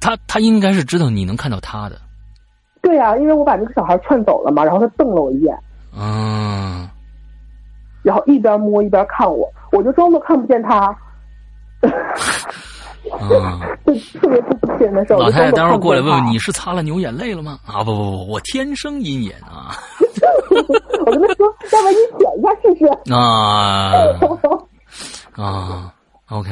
[0.00, 1.98] 他他应该是知道你能看到他的，
[2.84, 5.58] 对呀、因为我把那个小孩劝走了嘛，然后他瞪了我一眼，
[5.98, 6.86] 嗯，
[8.02, 10.86] 然后一边摸一边看我，我就装作看不见他，
[13.10, 15.18] 啊，就特别不亲的事儿。
[15.18, 17.58] 老太太待会儿过来问问你，你是擦了牛眼泪了吗？
[17.66, 19.74] 啊，不不不，我天生阴眼啊
[21.06, 23.12] 我跟他说，要不然你舔一下试试。
[23.12, 23.92] 啊
[25.42, 25.92] 啊
[26.30, 26.50] ，OK，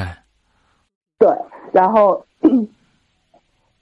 [1.18, 1.28] 对，
[1.72, 2.24] 然后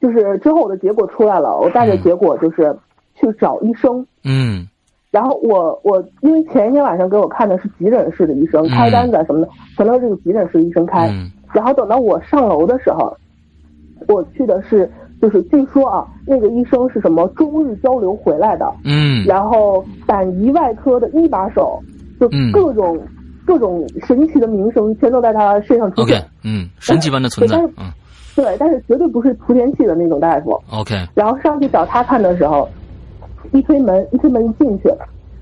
[0.01, 2.77] 就是之后我的结果出来了，我带着结果就是
[3.15, 4.07] 去找医生。
[4.25, 4.67] 嗯
[5.11, 11.09] 然后我我因为前一天晚上给我看的是急诊室的医生，嗯开单子啊什么的全都是这个急诊室医生开。
[11.09, 13.13] 嗯然后等到我上楼的时候，
[14.07, 14.89] 我去的是
[15.21, 21.83] 就是据说啊，那个医生是什么中日交流回来的，嗯然后胆胰外科的一把手，
[22.21, 22.97] 就嗯各种、
[23.45, 26.25] 各种神奇的名声全都在他身上出，OK，现。
[26.45, 27.93] 嗯，神奇般的存在但是，嗯
[28.35, 30.61] 对，但是绝对不是莆田系的那种大夫。
[30.71, 32.69] ，OK，然后上去找他看的时候，
[33.53, 34.93] 一推门，一推门一进去，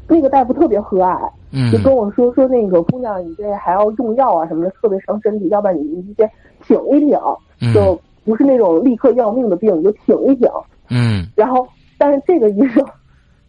[0.07, 6.31] 那个大夫特别和蔼，嗯就跟我说说那个姑娘，你这还要用药啊什么的，特别伤身体，要不然你你先
[6.63, 7.19] 挺一挺，
[7.61, 10.49] 嗯就不是那种立刻要命的病，你就挺一挺。
[10.91, 11.67] 嗯然后，
[11.99, 12.85] 但是这个医生，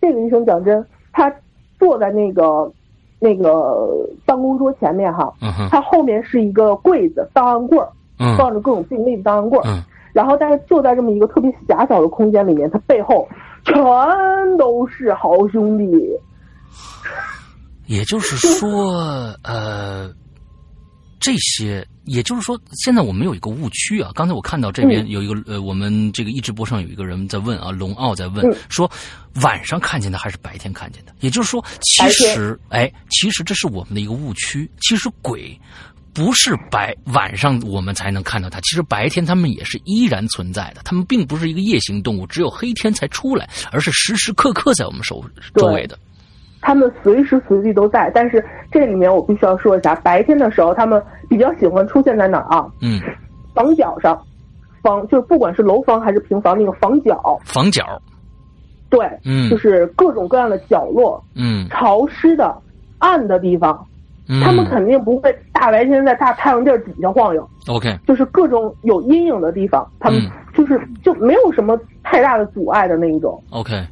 [0.02, 1.34] 这个医生讲真，他
[1.80, 2.70] 坐在那个
[3.20, 3.90] 那个
[4.26, 5.34] 办公桌前面哈，
[5.70, 7.88] 他后面是一个柜子，档案柜儿，
[8.20, 9.64] 嗯放着各种病例的档案柜儿。
[9.66, 13.30] 嗯然后，但是就在这么一个特别狭小的空间里面，他背后
[13.64, 13.74] 全
[14.58, 15.86] 都是好兄弟。
[17.86, 18.92] 也就是说，
[19.44, 20.12] 呃，
[21.20, 24.10] 这些，也就是说，现在我们有一个误区啊。
[24.16, 28.90] 刚才我看到这边嗯有一个，呃，我们这个一直播上有一个人在问啊，龙傲在问、嗯说，
[29.44, 31.14] 晚上看见的还是白天看见的？
[31.20, 34.70] 也就是说，其实，哎，其实这是我们的一个误区。
[34.82, 35.58] 其实鬼
[36.14, 40.82] 不是白晚上我们才能看到它，其实白天它们也是依然存在的。
[40.84, 45.24] 它们并不是一个夜行动物，只有黑天才出来，而是时时刻刻在我们手
[45.56, 45.98] 周围的。
[46.62, 52.68] 他们随时随地都在，但是这里面我必须要说一下，白天的时候他们比较喜欢出现在哪儿啊？
[52.82, 53.00] 嗯，
[53.56, 54.22] 房角上，
[54.82, 58.02] 房就是不管是楼房还是平房，那个房角，房角，
[58.90, 62.54] 对，嗯就是各种各样的角落，嗯潮湿的、
[62.98, 63.88] 暗的地方，
[64.28, 70.32] 嗯，他们肯定不会大白天在大太阳地儿底下晃悠，OK，就是各种有阴影的地方，他们嗯。
[70.54, 73.42] 就是就没有什么太大的阻碍的那一种。
[73.52, 73.86] OK，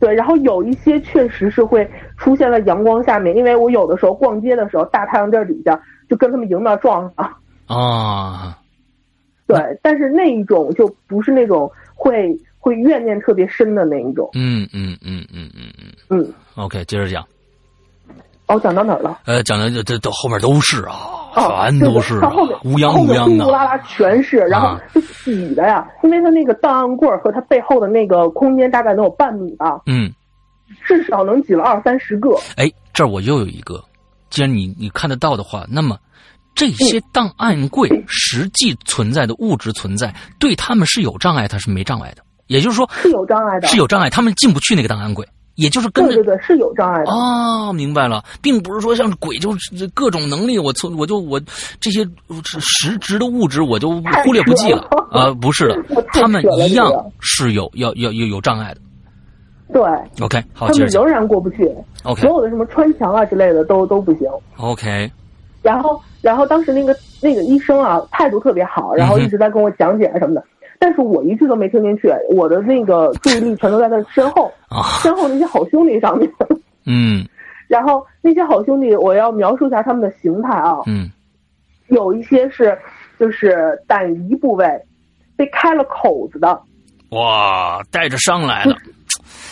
[0.00, 7.32] 对，然后有一些确实是会出现在阳光下面，因为我有的时候逛街的时候，大太阳地儿底下就跟他们迎面撞上。
[7.68, 8.58] 啊，
[9.46, 14.28] 对，但是那一种就不是那种会会怨念特别深的那一种。
[14.34, 15.92] 嗯嗯嗯嗯嗯嗯。
[16.10, 17.24] 嗯，，OK，接着讲，
[18.48, 19.20] 哦，讲到哪儿了？
[19.26, 20.96] 呃，讲的这这都后面都是啊，
[21.34, 23.44] 哦，全都是后面，乌泱乌泱的。
[23.44, 30.10] 呼呼啦啦全是，然后啊就挤的呀，因为他那个档案柜和他背后的那个空间大概能有半米吧，嗯，
[30.86, 32.30] 至少能挤了二三十个。
[32.56, 33.84] 哎，这儿我又有一个，
[34.30, 35.98] 既然你你看得到的话，那么
[36.54, 42.22] 这些档案柜实际存在的物质存在，对他们是有障碍，它是没障碍的。
[42.46, 47.10] 也就是说，是有障碍的，是有障碍，他们进不去那个档案柜，也就是跟着对对对，是有障碍的。
[47.10, 51.40] 哦，明白了，并不是说像鬼就是各种能力，我从我就我
[51.80, 52.06] 这些
[52.60, 53.90] 实质的物质我就
[54.24, 54.88] 忽略不计了。
[55.10, 55.76] 啊、不是的
[56.14, 58.80] 他们一样是有要要有有障碍的。
[59.72, 59.82] 对
[60.24, 61.04] ，OK，好，他们仍。
[61.04, 61.70] 然过不去
[62.04, 62.22] ，OK。
[62.22, 64.28] 所有的什么穿墙啊之类的都都不行。
[64.56, 65.10] OK，
[65.60, 70.44] 然后，然后当时那个那个医生啊，态度特别好，然后一直在跟我讲解啊什么的，
[70.78, 76.30] 但是我一句都没听进去，我的那个注意力全都在他身后，啊，身后那些好兄弟上面。
[76.86, 77.26] 嗯。
[77.66, 81.10] 然后那些好兄弟，我要描述一下他们的形态啊，嗯。
[81.88, 82.78] 有一些是
[83.18, 84.66] 就是胆胰部位
[85.36, 86.62] 被开了口子的，
[87.10, 88.76] 哇，带着伤来了。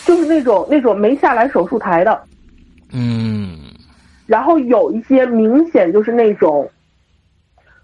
[0.05, 2.23] 就是那种那种没下来手术台的，
[2.93, 3.59] 嗯。
[4.27, 6.69] 然后有一些明显就是那种，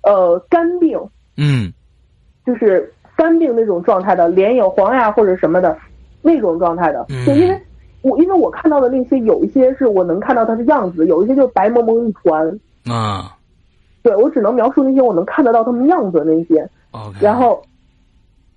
[0.02, 0.98] 呃，肝病，
[1.36, 1.72] 嗯。
[2.44, 5.76] 就是肝病那种状态的，脸有黄呀或者什么的
[6.22, 7.06] 那种状态的。
[7.10, 7.60] 嗯就因为
[8.02, 12.58] 我因为我看到的那些有一些是我能看到它的样子，有一些就是白蒙蒙一团。
[12.90, 13.36] 啊
[14.02, 17.62] 对我只能描述那些我能看得到他们样子的那些，，OK，然后，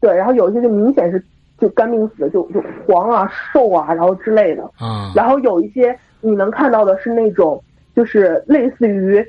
[0.02, 1.24] 对，然后有一些就明显是
[1.60, 4.63] 就肝病死的，就就黄啊、瘦啊，然后之类的。
[4.80, 7.63] 啊然后有一些你能看到的是那种，
[7.96, 9.24] 就是类似于，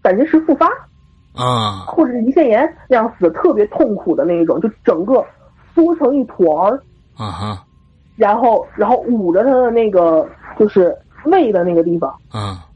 [0.00, 0.66] 胆结石复发
[1.34, 1.84] 啊。
[1.86, 5.24] 或者是胰腺炎那样死的特别痛苦的那一种，就整个
[5.74, 6.82] 缩成一团儿，
[7.16, 7.64] 啊哈。
[8.16, 12.66] 然后然后捂着他的那个就是胃的那个地方，啊。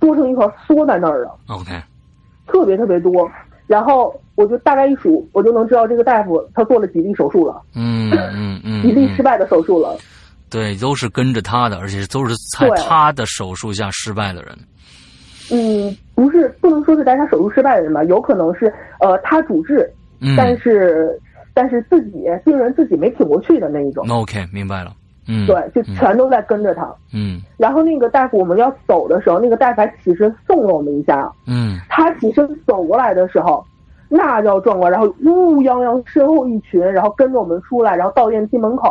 [0.00, 1.72] 缩成一团缩在那儿了，，OK，
[2.46, 3.28] 特别特别多。
[3.66, 9.98] 然后我就大概一数，我就能知道这个大夫他做了几例手术了，嗯嗯嗯，几例嗯失败的手术了。
[10.48, 14.56] 对，都是跟着他的，而且都是在他的手术下失败的人。
[15.50, 20.34] 嗯，不是不能说是在他手术失败的人吧，有可能是呃他主治，嗯。
[20.36, 21.18] 但是
[21.54, 24.92] 但是自己病人自己没挺过去的那一种，，OK，明白了。
[25.26, 25.94] 嗯，对，就嗯。
[25.96, 26.90] 全都在跟着他。
[27.12, 27.40] 嗯。
[27.56, 31.30] 然后那个大夫我们要走的时候，那个大夫还起身送了我们一下。
[31.46, 31.78] 嗯。
[31.88, 33.64] 他起身走过来的时候，
[34.08, 38.90] 那叫壮观，然后乌泱泱身后一群，然后跟着我们出来，然后到电梯门口，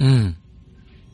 [0.00, 0.34] 嗯。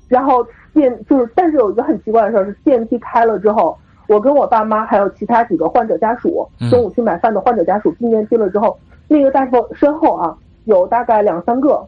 [0.09, 3.76] 然后电就是，但是有一个很奇怪的事儿是，电梯开了之后，
[4.12, 11.85] 我跟我爸妈还有其他几个患者家属嗯，中午去买饭的患者家属进电梯了之后，那个大夫身后啊有大概两三个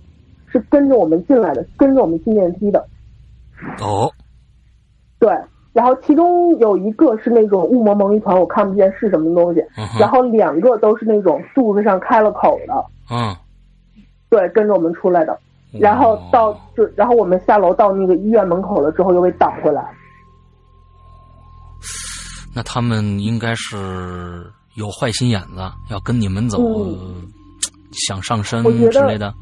[0.47, 2.85] 是跟着我们进来的，跟着我们进电梯的，
[3.81, 4.11] 哦
[5.19, 5.31] 对。
[5.73, 9.61] 然后其中有一个是那种雾蒙蒙一团，我看不见是什么东西。
[9.99, 12.73] 然后两个都是那种肚子上开了口的，
[13.11, 13.35] 嗯，
[14.31, 15.37] 对，跟着我们出来的。
[15.73, 19.85] 然后到哦就，然后我们下楼到那个医院门口了之后，又被挡回来。
[22.55, 27.27] 那他们应该是有坏心眼子，要跟你们走，嗯
[27.93, 29.33] 想上身之类的。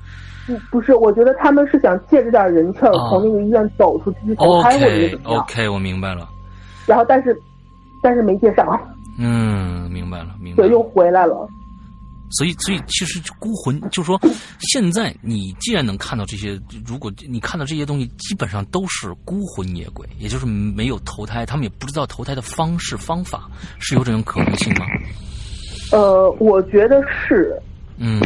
[0.46, 5.42] 不，不是，我觉得他们是想借着点人气儿哦从那个医院走出去去投胎或者是 OK 怎么样。
[5.42, 6.28] OK，我明白了。
[6.86, 7.40] 然后但是，
[8.02, 8.66] 但是没借上，
[9.16, 10.72] 嗯，明白了，明白对，了。
[10.72, 11.48] 又回来了。
[12.32, 14.20] 所以，所以其实孤魂就是说，
[14.60, 24.86] 现在你既然能看到这些，如果你看到这些东西，基本上都是孤魂野鬼，也就是没有投胎，他们也不知道投胎的方式方法，是有这种可能性吗？
[25.92, 27.56] 呃，我觉得是，
[27.98, 28.20] 嗯。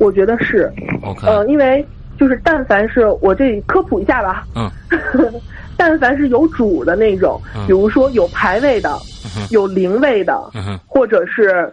[0.00, 0.70] 我觉得是
[1.02, 1.84] ，，OK，呃，因为
[2.20, 4.70] 就是但凡是我这科普一下吧，嗯。
[5.76, 7.66] 但凡是有主的那种，嗯。
[7.66, 8.96] 比如说有牌位的，
[9.36, 11.72] 嗯有灵位的，嗯或者是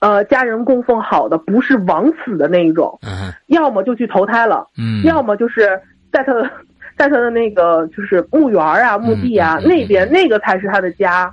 [0.00, 3.32] 呃家人供奉好的，不是枉死的那一种，嗯。
[3.48, 5.80] 要么就去投胎了，嗯，要么就是
[6.12, 6.42] 在他的
[6.98, 11.32] 在他的那个就是墓园儿啊、墓地啊、那边，那个才是他的家。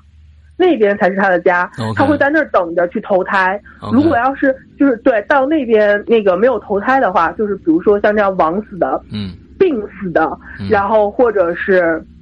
[0.58, 1.69] 那边才是他的家。
[1.97, 3.62] 他会在那儿等着去投胎。
[3.91, 9.32] 如果要是就是对到那边那个没有投胎的话，就是比如说像这样枉死的、嗯。
[9.60, 10.25] 病死的，
[10.62, 10.69] 嗯。
[10.69, 12.14] 然后或者是就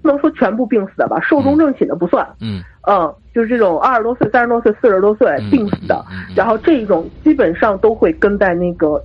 [0.00, 6.04] 不能说全部病死的吧，寿终正寝的不算，嗯嗯，就是这种二十多岁、三十多岁、四十多岁嗯病死的。
[6.34, 9.02] 然后这种基本上都会跟在那个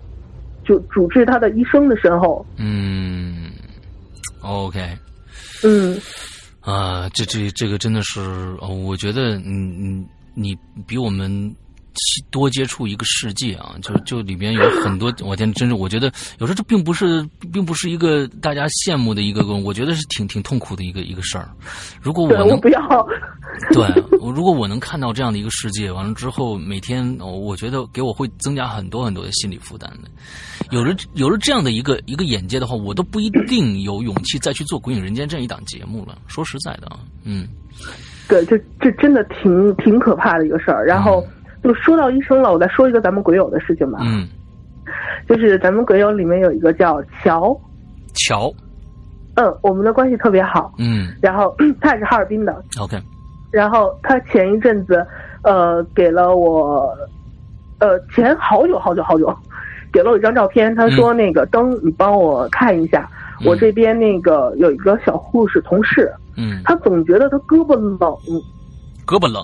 [0.64, 3.52] 就主治他的医生的身后，嗯
[4.42, 4.80] ，OK。
[5.64, 5.98] 嗯。
[6.62, 8.20] 啊，这这这个真的是，
[8.60, 10.54] 哦，我觉得，嗯嗯，你
[10.86, 11.56] 比我们
[12.32, 21.50] 多接触一个世界啊，就就里边有很多，我天，真是我觉得有时候这并不是，并不是一个大家羡慕的一个，我觉得是挺挺痛苦的一个一个事儿。
[22.02, 23.08] 如果我能不要，
[23.72, 23.86] 对
[24.20, 30.10] 我如果我能看到这样的一个世界，完了之后每天，我觉得给我会增加很多很多的心理负担的。
[30.72, 36.18] 有了有了这样的一个一个眼界的话，我都不一定有勇气再去做《鬼影人间》这样一档节目了。
[36.28, 37.48] 说实在的啊，嗯。
[38.28, 40.86] 对，这这真的挺挺可怕的一个事儿。
[40.86, 41.26] 然后
[41.64, 44.00] 就说到医生了，我再说一个咱们鬼友的事情吧。
[44.02, 44.28] 嗯，
[45.28, 47.56] 就是咱们鬼友里面有一个叫乔，
[48.14, 48.52] 乔，
[49.36, 50.74] 嗯，我们的关系特别好。
[50.78, 52.64] 嗯，然后 他也是哈尔滨的。
[52.80, 52.98] OK，
[53.52, 55.06] 然后他前一阵子
[55.44, 56.94] 呃给了我
[57.80, 59.36] 呃前好久好久好久
[59.92, 63.10] 给了我一张照片，他说那个灯你帮我看一下，
[63.46, 66.12] 我这边那个有一个小护士同事。
[66.40, 68.16] 嗯，他总觉得他胳膊冷，
[69.08, 69.44] 胳膊冷，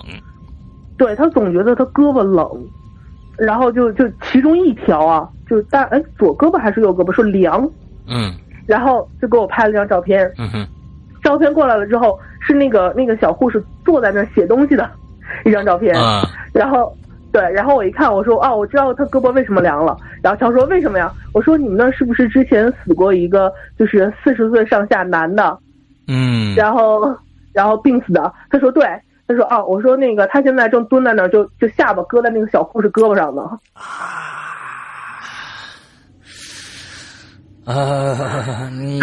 [0.96, 2.48] 对他总觉得他胳膊冷，
[3.36, 7.68] 然后就就其中一条啊，就是大哎左胳膊还是右胳膊说凉，
[8.06, 8.32] 嗯，
[8.66, 10.66] 然后就给我拍了张照片，嗯哼，
[11.22, 14.88] 照片过来了之后是那个那个小护士坐在那写东西的
[15.44, 15.94] 一张照片，
[16.52, 16.96] 然后
[17.32, 21.12] 对，然后我一看我说哦我知道他胳膊为什么凉了，然后他说为什么呀？
[21.32, 25.58] 我说你们那是不是之前死过一个就是四十岁上下男的？
[26.06, 27.02] 嗯，然后，
[27.52, 28.30] 然后病死的。
[28.50, 28.86] 他说对，
[29.26, 33.42] 他说啊，我说那个他现在正蹲在那儿，就就下巴搁在那个小护士胳膊上呢。
[37.64, 39.00] 啊，嗯，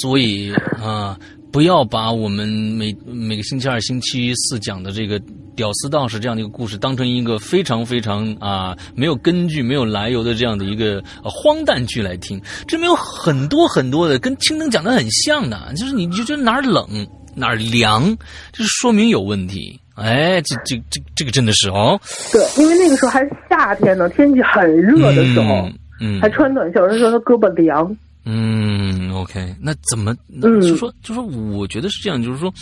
[0.00, 0.52] 所以
[0.82, 1.16] 啊，
[1.52, 5.22] 不要把我们每每个星期二、星期四讲的这个
[5.54, 12.42] 屌丝道士这样的一个故事当成一个非常非常啊没有根据、没有来由的这样的一个荒诞剧来听。
[12.66, 18.16] 这里面有很多很多的跟青灯讲的很像的，就是你就觉得哪儿冷哪儿凉，
[18.52, 19.78] 这说明有问题。
[19.94, 22.00] 哎，这这这这个真的是哦。
[22.32, 25.68] 对，因为那个时候还是夏天呢，天气很热的时候。
[26.00, 27.96] 嗯，还穿短袖，他说他胳膊凉。
[28.24, 30.16] 嗯，OK，那怎么？
[30.32, 32.52] 嗯，就说就说，我觉得是这样，就是说，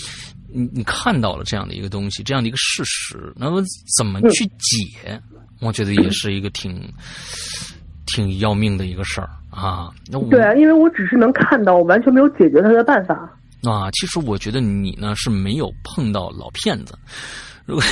[0.53, 3.63] 你你看到了这样的一个东西，这样的一个事实，那么
[3.97, 5.19] 怎么去解？
[5.61, 6.83] 我觉得也是一个挺
[8.07, 9.89] 挺要命的一个事儿啊。
[10.11, 13.31] 那我对啊，因为我只是能看到，我完全没有解决他的办法。
[13.65, 16.95] 啊，其实我觉得你呢是没有碰到老骗子。
[17.67, 17.85] 如果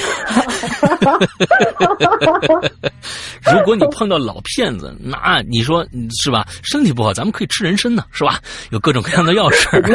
[3.52, 5.86] 如果你碰到老骗子，那你说
[6.20, 6.44] 是吧？
[6.64, 8.40] 身体不好，咱们可以吃人参呢，是吧？
[8.70, 9.80] 有各种各样的药水。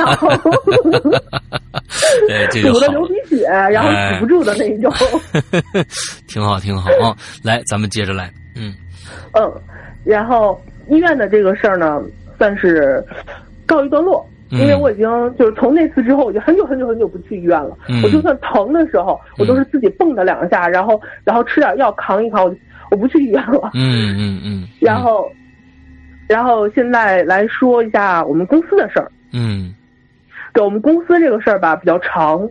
[2.29, 4.89] 哎，这就堵的流鼻血，然后止不住的那种。
[6.29, 7.13] 挺好，挺好啊。
[7.43, 8.31] 来，咱们接着来。
[8.55, 8.73] 嗯
[9.33, 9.51] 嗯，
[10.05, 10.57] 然后
[10.89, 12.01] 医院的这个事儿呢，
[12.37, 13.05] 算是
[13.65, 14.25] 告一段落。
[14.59, 15.03] 因为我已经
[15.37, 17.75] 就是从那次之后，我就很久很久很久不去医院了。
[18.03, 22.55] 我就算疼的时候，我都是自己蹦跶两下，然后然后吃点药扛一扛，我
[22.91, 23.71] 我不去医院了。
[23.73, 24.67] 嗯嗯嗯。
[24.79, 25.27] 然后，
[26.27, 29.11] 然后现在来说一下我们公司的事儿。
[29.31, 29.73] 嗯。
[30.53, 32.47] 对我们公司这个事儿吧，比较长。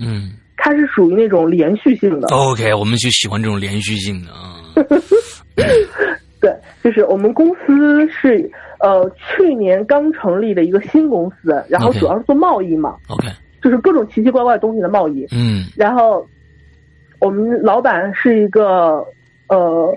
[0.00, 0.32] 嗯。
[0.56, 2.26] 它是属于那种连续性的。
[2.28, 4.56] OK，我们就喜欢这种连续性的啊。
[6.40, 8.50] 对，就是我们公司是。
[8.86, 13.26] 呃，去年刚成立的一个新公司，然后主要是做贸易嘛，OK，
[13.60, 15.26] 就是各种奇奇怪怪东西的贸易。
[15.32, 16.24] 嗯，然后
[17.18, 19.04] 我们老板是一个
[19.48, 19.92] 呃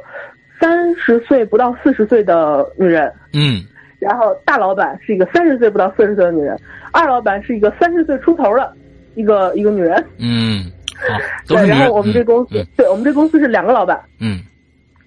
[0.60, 3.62] 三十岁不到四十岁的女人，嗯，
[4.00, 6.60] 然后大老板是一个三十岁不到四十岁的女人，
[6.92, 8.74] 二老板是一个三十岁出头的
[9.14, 10.04] 一个一个女人。
[10.18, 10.64] 嗯，
[11.08, 14.02] 好，对，然后我们这公司，对我们这公司是两个老板。
[14.20, 14.40] 嗯，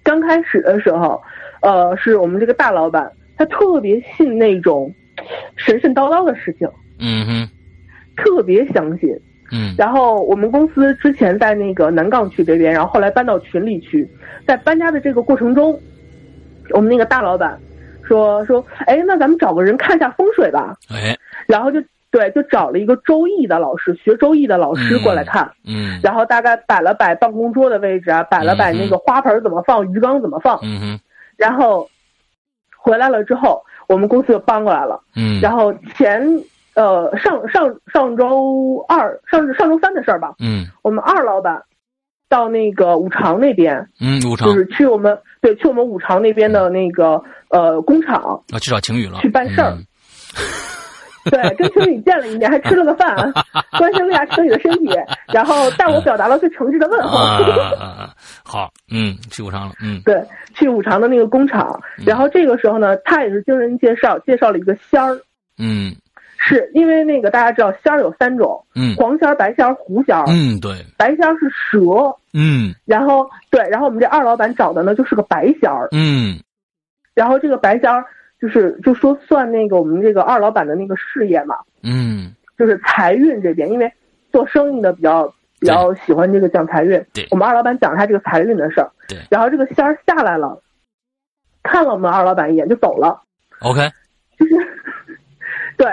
[0.03, 1.21] 刚开始的时候，
[1.61, 3.11] 呃，是我们这个大老板。
[3.43, 4.93] 他特别信那种
[5.55, 6.69] 神神叨叨的事情，
[6.99, 7.49] 嗯哼，
[8.15, 9.09] 特别相信，
[9.51, 9.75] 嗯。
[9.77, 14.09] 然后我们公司之前在那个南岗区这边，然后后来搬到群里去，
[14.47, 15.77] 在搬家的这个过程中，
[16.69, 17.59] 我们那个大老板
[18.03, 21.17] 说说，哎，那咱们找个人看一下风水吧，哎，
[21.47, 21.81] 然后就
[22.11, 30.99] 对，就找了一个周易的老师，学周易的老师过来看，嗯，然后大概摆了摆办公桌的位置啊，摆了摆那个花盆怎么放，鱼缸怎么放，嗯哼，
[31.37, 31.89] 然后。
[32.83, 35.01] 回来了之后，我们公司就搬过来了。
[35.15, 36.21] 嗯，然后前
[36.75, 40.33] 呃上上上周二上上周三的事儿吧。
[40.39, 41.63] 嗯，我们二老板
[42.27, 43.87] 到那个五常那边。
[44.01, 48.43] 嗯，五常就是去我们对去我们五常那边的那个呃工厂。
[48.51, 49.19] 啊，去找晴雨了。
[49.21, 49.77] 去办事儿。
[51.31, 53.15] 对，跟晴雨见了一面，还吃了个饭，
[53.77, 54.89] 关心了一下晴雨的身体，
[55.33, 57.17] 然后带我表达了最诚挚的问候。
[58.43, 60.21] 好，嗯，去五常了，嗯，对，
[60.53, 65.19] 去五常的那个工厂，然后这个时候呢，他也是经人介绍，介绍了一个仙儿，
[65.57, 65.95] 嗯，
[66.37, 68.95] 是因为那个大家知道仙儿有三种，嗯。
[68.95, 70.25] 黄仙儿、白仙儿、狐仙儿。
[70.27, 72.75] 嗯，对，白仙儿是蛇，嗯。
[72.85, 76.37] 然后对，然后我们这二老板找的呢就是个白仙儿，嗯。
[77.15, 78.03] 然后这个白仙儿
[78.43, 83.89] 就是就说算那个我们这个二老板的那个事业嘛，嗯就是财运这边，因为
[84.33, 85.25] 做生意的比较
[85.61, 87.25] 比较喜欢这个讲财运对。
[87.31, 88.91] 我们二老板讲他这个财运的事儿。
[89.07, 90.61] 对然后这个仙儿下来了，
[91.63, 93.21] 看了我们二老板一眼就走了。
[93.61, 93.89] ，OK，
[94.37, 94.53] 就是
[95.77, 95.87] 对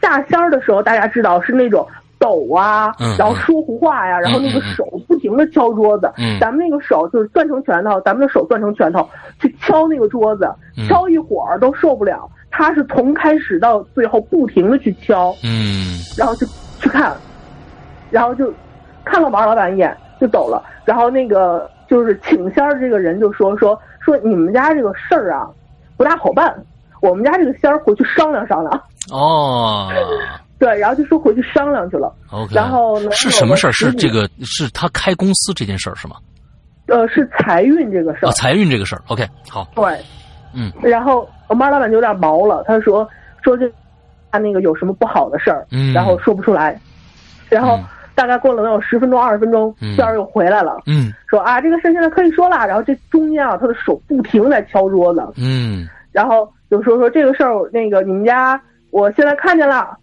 [0.00, 1.84] 下仙儿的时候，大家知道是那种
[2.20, 6.12] 抖啊，嗯然后说胡话呀，然后那个手不停的敲桌子。
[6.18, 9.08] 嗯咱们那个手就是攥成拳头，咱们的手攥成拳头
[9.40, 12.28] 去敲那个桌子，嗯敲一会儿都受不了。
[12.50, 16.46] 他是从开始到最后不停的去敲，嗯然后就
[16.80, 17.16] 去看，
[18.10, 18.52] 然后就
[19.04, 20.62] 看了王老板一眼就走了。
[20.84, 25.48] 然后那个就是请仙儿这个人就说说说你们家这个事儿啊
[25.96, 26.52] 不大好办，
[27.00, 28.82] 我们家这个仙儿回去商量商量。
[29.12, 29.88] 哦
[30.60, 32.14] 对，然后就说回去商量去了。
[32.30, 33.72] ，OK，然后呢是什么事儿？
[33.72, 36.16] 是这个是他开公司这件事儿是吗？
[36.86, 38.28] 呃，是财运这个事儿。
[38.28, 38.32] 啊，。
[38.32, 39.98] 财运这个事儿，OK，好，对，
[40.54, 40.70] 嗯。
[40.82, 43.08] 然后我们二老板就有点毛了，他说
[43.42, 43.66] 说这
[44.30, 45.92] 他那个有什么不好的事儿，嗯。
[45.92, 46.78] 然后说不出来，
[47.48, 47.84] 然后嗯。
[48.12, 51.10] 大概过了能有十分钟二十分钟嗯，仙儿又回来了，嗯。
[51.26, 55.88] 说啊这个事儿现在可以说了，然后这中间啊他的手不停在敲桌子，嗯。
[56.12, 59.96] 然后就说说这个事儿那个你们家我现在看见了，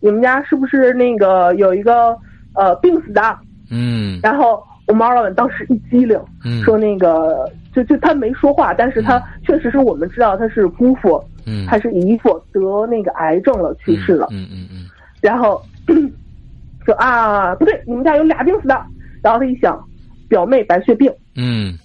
[0.00, 2.16] 你们家是不是那个有一个
[2.54, 3.38] 呃病死的？
[3.70, 4.18] 嗯。
[4.22, 11.66] 然后我们二老板当时一激灵，嗯，说那个就就他没说话，但是他确实是我们知道他是姑父嗯。
[11.66, 14.86] 还是姨父得那个癌症了去世了，嗯嗯嗯
[15.20, 15.62] 然后
[16.84, 18.74] 说啊不对，你们家有俩病死的，
[19.22, 19.78] 然后他一想，
[20.28, 21.76] 表妹白血病，嗯。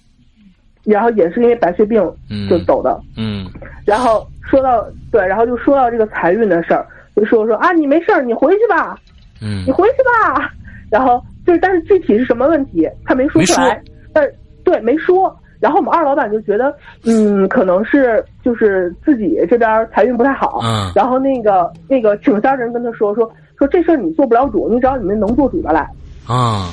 [0.84, 2.00] 然后也是因为白血病
[2.30, 2.48] 嗯。
[2.48, 3.46] 就走的，嗯。
[3.84, 6.86] 然后说到对，然后就说到这个财运的事儿，
[7.16, 8.96] 就说说啊你没事儿，你回去吧，
[9.42, 10.52] 嗯你回去吧。
[10.90, 13.82] 然后就是，但是具体是什么问题，他没说出来。
[14.12, 15.34] 但是对没说。
[15.58, 16.72] 然后我们二老板就觉得，
[17.04, 20.60] 嗯，可能是就是自己这边财运不太好。
[20.62, 25.80] 嗯然后那个那个请仙人跟他说说说这事儿你做不了主，你找你们能做主的来。
[26.26, 26.70] 啊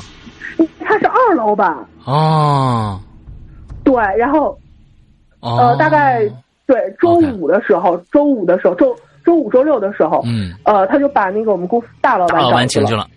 [0.86, 1.74] 他是二老板，
[2.06, 3.00] 哦
[3.86, 3.96] 对。
[4.18, 4.58] 然后
[5.40, 6.30] 哦，呃，大概
[6.66, 8.94] 对周五的时候，周五的时候，周
[9.24, 12.96] 周五周六的时候，嗯，呃，他就把那个我们公司大老板请去。
[12.96, 13.08] 了，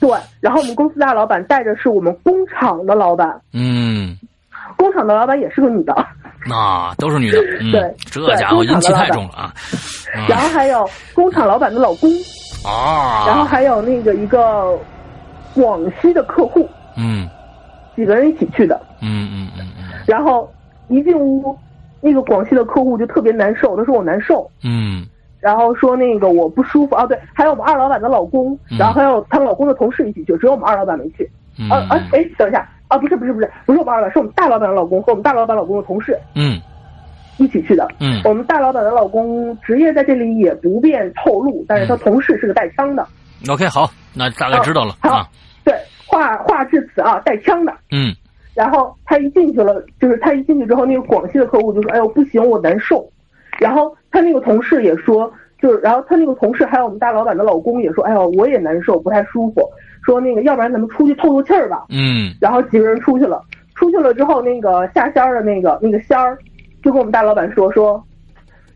[0.00, 0.10] 对，
[0.40, 4.16] 然后我们公司大老板带着是我们工厂的老板，嗯，
[4.76, 5.94] 工厂的老板也是个女的，
[6.46, 9.42] 那都是女的， 嗯对，这对家伙阴气太重了啊，
[10.14, 10.26] 啊。
[10.28, 12.10] 然后还有工厂老板的老公，
[12.64, 14.78] 啊，然后还有那个一个
[15.54, 17.28] 广西的客户，嗯。
[17.96, 18.74] 几个人一起去的。
[19.00, 19.84] 嗯嗯嗯嗯。
[20.04, 20.52] 然后
[20.88, 21.56] 一进屋，
[22.00, 25.06] 那个广西的客户就特别难受，他说我难受，嗯
[25.44, 31.30] 然后说那个我不舒服啊，对，还有我们二老板的老公，嗯然后还有她老公的同事一起去，只有我们二老板没去。
[31.58, 36.58] 嗯啊啊，哎，等一下啊，不是不是不是，不是我们二老板，是我们大老板的老公和我们大老板老公的同事嗯
[37.36, 37.86] 一起去的。
[38.00, 43.06] 嗯我们大老板的老公职业在这里也不便透露，但是他同事是个带枪的。
[43.50, 45.28] ，OK，好，那大概知道了好啊，
[45.62, 45.74] 对，
[46.06, 47.74] 话话至此啊，带枪的。
[47.90, 48.14] 嗯
[48.54, 53.04] 然后他一进去了，就是他一进去之后，那个广西的客户就说：“哎呦，不行，我难受。”
[53.58, 55.28] 然后他那个同事也说，
[55.60, 59.60] 就是，然后他那个同事还有我们大老板的老公也说：“哎呦，我也难受，不太舒服。”
[60.06, 61.86] 说那个，要不然咱们出去透透气儿吧。
[61.88, 63.42] 嗯然后几个人出去了，
[63.74, 66.38] 出去了之后，那个下仙儿的那个那个仙儿
[66.80, 68.00] 就跟我们大老板说说：“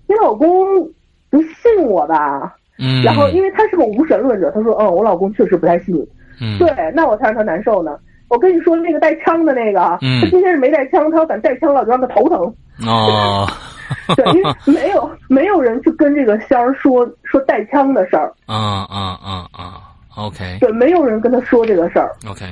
[0.09, 0.83] 你老公
[1.31, 6.05] 不信我吧？”嗯，然后因为他是个无神论者，他说：“嗯，我老公确实不太信你。”
[6.43, 7.97] 嗯对，那我才让他难受呢。
[8.29, 12.39] 我跟你说，那个带枪的那个，嗯他今天是没带枪，他要敢带枪了，就让他头疼。
[12.87, 13.47] 哦，
[14.17, 18.55] 对，因为没有没有人去跟这个仙儿说说带枪的事儿，啊
[18.89, 19.83] 啊啊啊
[20.17, 20.59] ，OK。
[20.61, 22.15] 对，没有人跟他说这个事儿。
[22.29, 22.45] OK，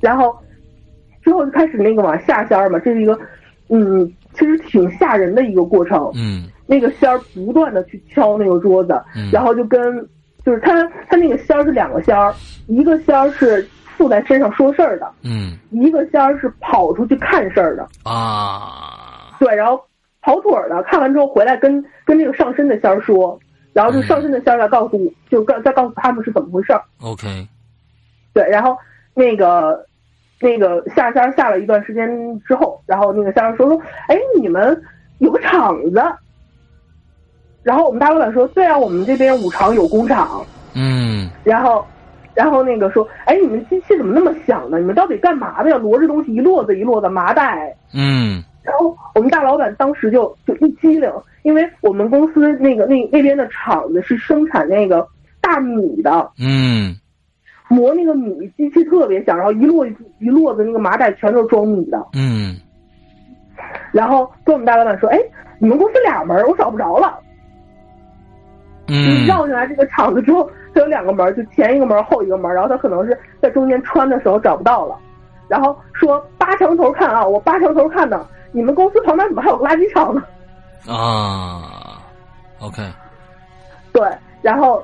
[0.00, 0.36] 然后
[1.22, 3.18] 之后就开始那个往下仙儿嘛，这是一个
[3.68, 6.10] 嗯，其实挺吓人的一个过程。
[6.14, 6.48] 嗯。
[6.68, 9.30] 那个仙儿不断的去敲那个桌子，嗯。
[9.30, 9.80] 然后就跟
[10.44, 12.34] 就是他他那个仙儿是两个仙儿，
[12.66, 13.62] 一个仙儿是
[13.96, 15.56] 附在身上说事儿的，嗯。
[15.70, 17.86] 一个仙儿是跑出去看事儿的。
[18.02, 19.80] 啊，对，然后
[20.26, 23.38] 跑腿儿的，看完之后回来跟跟这个上身的仙儿说，
[23.72, 26.82] 然后这个上身的仙儿再告诉我，就告再告诉他们是怎么回事儿。
[27.00, 27.46] OK，
[28.34, 28.76] 对，然后
[29.14, 29.86] 那个
[30.40, 32.08] 那个下仙儿下了一段时间
[32.40, 34.82] 之后，然后那个仙儿说说，哎，你们
[35.18, 36.02] 有个厂子。
[37.62, 40.44] 然后我们大老板说，对啊，我们这边五常有工厂。
[40.74, 41.86] 嗯然后，
[42.34, 44.78] 然后那个说，哎，你们机器怎么那么响呢？
[44.80, 45.78] 你们到底干嘛的呀？
[45.78, 47.76] 摞着东西一摞子一摞子麻袋。
[47.94, 51.10] 嗯然后我们大老板当时就就一激灵，
[51.42, 55.06] 因为我们公司那个那那边的厂子是生产那个
[55.40, 56.96] 大米的，嗯
[57.68, 59.86] 磨那个米机器特别响，然后一摞
[60.18, 62.06] 一摞子那个麻袋全都是装米的。
[62.14, 62.56] 嗯
[63.92, 65.18] 然后跟我们大老板说：“哎，
[65.58, 67.18] 你们公司俩门，我找不着了。”
[68.86, 74.96] 就是嗯绕进来这个厂子之后，它有两个门，就前一个门后一个门，然后他可能是在中间穿的时候找不到了，
[75.48, 78.24] 然后说扒墙头看啊，我扒墙头看的，
[78.56, 80.22] 你们公司旁边怎么还有个垃圾场呢？
[80.90, 82.00] 啊
[82.58, 82.82] ，OK，
[83.92, 84.02] 对，
[84.40, 84.82] 然后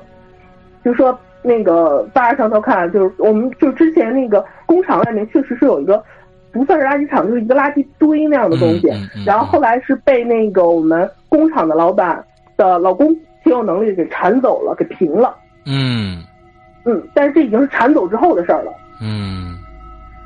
[0.85, 6.03] 就说那个扒着墙头看，就是我们就之前那个工厂外面确实是有一个
[6.51, 8.87] 不算是垃圾场，就是一个垃圾堆那样的东西。
[8.91, 12.23] 嗯嗯嗯然后后来是被那个我们工厂的老板
[12.55, 13.07] 的老公
[13.43, 15.35] 挺有能力给铲走了，给平了。
[15.65, 16.21] 嗯
[16.85, 18.71] 嗯，但是这已经是铲走之后的事儿了。
[19.01, 19.57] 嗯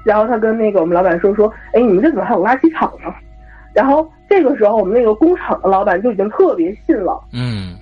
[0.03, 3.13] 然后他跟那个我们老板说说，哎，你们这怎么还有垃圾场呢？
[3.77, 7.21] 然后这个时候我们那个工厂的老板就已经特别信了。
[7.31, 7.75] 嗯。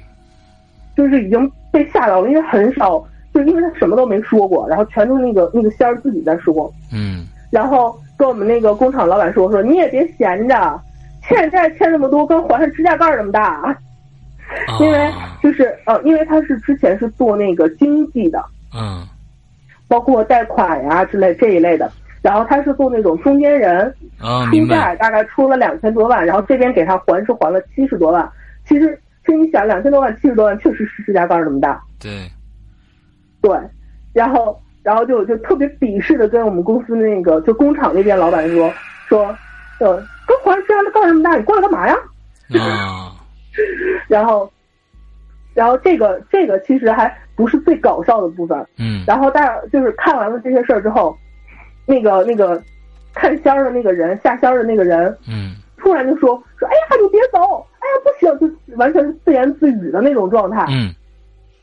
[0.93, 3.01] 就是已经被吓到了，因为很少，
[3.33, 7.25] 就是因为他什么都没说过，然后全都是那个那个仙儿自己在说，嗯。
[7.49, 10.81] 然后跟我们那个工厂老板说说你也别闲着，
[11.23, 13.77] 欠债欠那么多，跟皇上指甲盖儿那么大，啊。
[14.81, 15.09] 因为
[15.41, 18.43] 就是呃，因为他是之前是做那个经济的，
[18.75, 19.07] 嗯。
[19.87, 21.91] 包括贷款呀之类这一类的，
[22.25, 23.85] 然后他是做那种中间人，
[24.19, 28.27] 啊，出债大概出了两千多万，然后这边给他还是还了七十多万，
[28.67, 31.79] 其实其实你想两千多万七十多万确实是指甲盖儿那么大。
[31.99, 32.27] 对，
[33.43, 33.55] 对，
[34.11, 38.73] 然后然后就就特别鄙视的跟我们公司那个就工厂那边老板说
[39.07, 39.25] 说，
[39.79, 39.95] 呃，
[40.25, 41.95] 跟环这样的干这么大，你过来干嘛呀？
[42.59, 43.13] 啊，
[44.09, 44.51] 然后，
[45.53, 48.65] 然后这个这个其实还不是最搞笑的部分。
[48.79, 51.15] 嗯然后大就是看完了这些事儿之后，
[51.85, 52.61] 那个那个
[53.13, 55.55] 看仙儿的那个人下仙儿的那个人嗯。
[55.77, 57.37] 突然就说说，哎呀，你别走，
[57.79, 60.65] 哎呀，不行，就完全是自言自语的那种状态。
[60.69, 60.91] 嗯。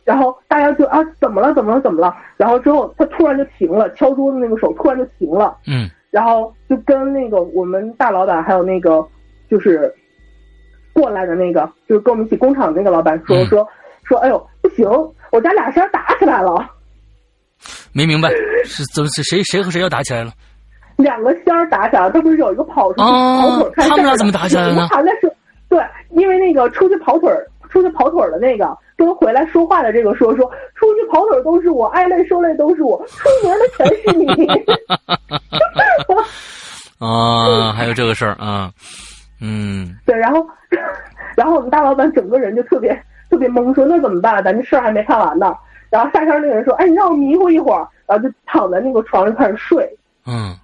[0.05, 2.15] 然后大家就啊怎么了怎么了怎么了？
[2.37, 5.89] 然后之后他突然就停了，敲桌子那个手突然就停了，嗯。
[6.11, 9.05] 然后就跟那个我们大老板还有那个
[9.51, 9.93] 就是
[10.93, 13.47] 过来的那个就是跟我们一起工厂的那个老板说、嗯。
[13.47, 13.67] 说
[14.05, 14.89] 说，哎呦不行，
[15.33, 16.69] 我家俩仙儿打起来了，
[17.93, 18.31] 没明白
[18.65, 20.33] 是怎么是谁谁和谁要打起来了？
[20.97, 24.89] 两个仙儿打起来了，这不是有一个跑出去哦跑腿儿看他们俩怎么打起来了呢
[25.69, 28.77] 对，因为那个出去跑腿儿出去跑腿儿的那个。
[28.95, 34.27] 跟回来说话的这个说说，出去跑腿儿都是我，挨累受累都是我，出门的全是你。
[36.99, 38.71] 啊，还有这个事儿啊，
[39.41, 40.47] 嗯对，然后，
[41.37, 42.97] 然后我们大老板整个人就特别
[43.29, 44.45] 特别懵，说那怎么办？
[44.45, 45.53] 咱这事儿还没看完呢。
[45.93, 49.87] 然后下山那个人说，哎，你让我迷糊一会儿，然后就躺在那个床上开始睡，
[50.27, 50.57] 嗯。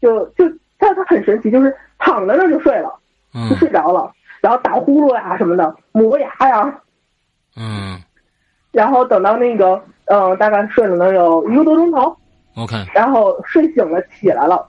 [0.00, 0.48] 就就
[0.78, 2.88] 他他很神奇，就是躺在那儿就睡了，
[3.34, 4.10] 就嗯睡着了，
[4.40, 6.80] 然后打呼噜呀什么的，磨牙呀，
[7.56, 8.00] 嗯。
[8.72, 9.74] 然后等到那个
[10.06, 12.16] 嗯、呃大概睡了能有一个多钟头
[12.56, 14.66] ，，OK，然后睡醒了起来了，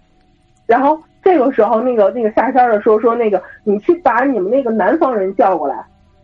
[0.68, 5.84] 然后这个时候那个那个下山的说说那个你去把你们那个南方人叫过来。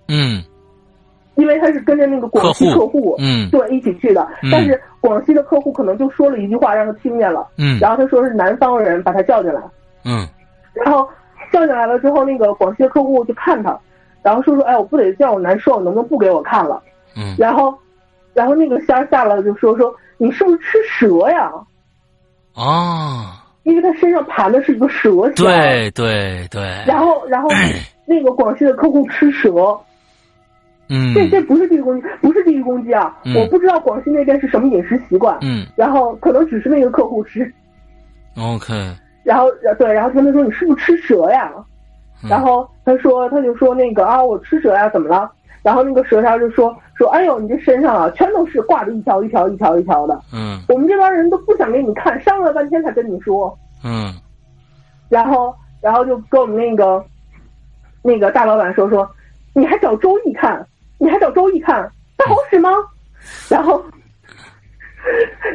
[0.09, 0.43] 嗯
[1.39, 3.49] 因为他是跟着那个广西客客户，嗯。
[3.49, 4.49] 对一起去的，嗯。
[4.51, 7.79] 但是广西的客户可能就说了一句话让他听见了，嗯。
[7.79, 9.61] 然后他说是南方人把他叫进来，
[10.05, 10.27] 嗯。
[10.73, 11.07] 然后
[11.51, 13.77] 叫进来了之后，那个广西的客户就看他，
[14.21, 16.81] 然后说说哎我不得叫我难受，能不能不给我看了？
[17.15, 17.35] 嗯。
[17.37, 17.73] 然后，
[18.33, 21.51] 然后那个仙儿下来就说说你是不是吃蛇呀？
[22.55, 27.49] 啊，因为他身上盘的是一个蛇仙，，对对对，然后然后
[28.05, 29.51] 那个广西的客户吃蛇，
[30.89, 33.15] 嗯这这不是地域攻击，不是地域攻击啊！
[33.23, 37.51] 嗯我不知道广西那边是什么饮食习惯，嗯然后可能只是那个客户吃
[38.37, 38.73] ，，OK，
[39.23, 41.51] 然后呃对，然后他们说你是不是吃蛇呀？
[42.23, 45.31] 嗯然后他说他就说那个啊我吃蛇呀怎么了？
[45.61, 54.13] 然后那个蛇仙就说说哎呦你这身上啊全都是挂着一条一条一条一条的，嗯我们这帮人都不想给你看，商量半天才跟你说，嗯
[55.07, 57.03] 然后然后就跟我们那个
[58.01, 59.09] 那个大老板说说
[59.53, 60.65] 你还找周易看，
[61.00, 62.70] 你还找周易看，那好使吗？
[63.50, 63.84] 然后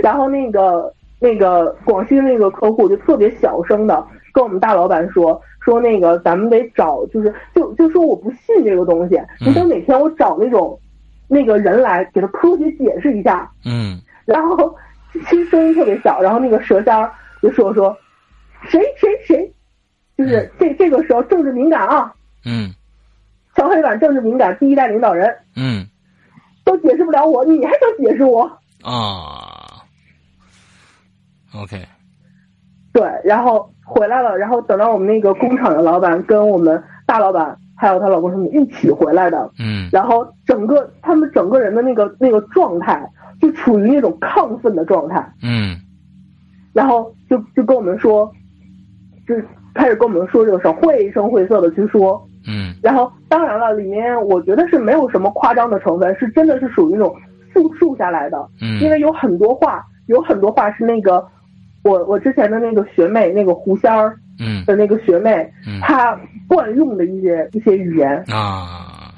[0.03, 10.79] 然后那个那个广西的那个客户就特别小声的跟我们大老板说说那个咱们得找，就是就就说我不信这个东西，你等哪天我找那种
[11.29, 13.51] 那个人来给他科学解释一下。
[13.65, 14.75] 嗯然后
[15.13, 17.11] 其实声音特别小，然后那个蛇仙儿
[17.43, 17.95] 就说说
[18.69, 19.53] 谁谁谁，
[20.17, 22.13] 就是这这个时候政治敏感啊，
[22.47, 22.71] 嗯
[23.57, 25.87] 小黑板政治敏感，第一代领导人嗯。
[26.65, 28.43] 都解释不了我，你还想解释我？
[28.83, 29.85] 啊
[31.55, 31.87] ，OK，
[32.91, 39.91] 对，然后回来了，然后等到我们那个工厂的老板跟我们大老板还有她老公什么一起回来的，嗯。
[39.93, 43.07] 然后整个他们整个人的那个那个状态
[43.43, 45.79] 就处于那种亢奋的状态，嗯。
[46.73, 48.33] 然后就就跟我们说，
[49.29, 49.35] 就
[49.75, 52.75] 开始跟我们说这个事儿，绘声绘色的去说，嗯。
[52.83, 57.15] 然后当然了，里面我觉得是没有什么夸张的成分，是真的是属于那种
[57.53, 61.27] 复述下来的，嗯，因为有很多话，有很多话是那个
[61.83, 64.65] 我我之前的那个学妹，那个狐仙儿嗯。
[64.65, 65.81] 的那个学妹，嗯。
[65.81, 66.19] 她
[66.49, 69.15] 惯用的一些一些语言，啊，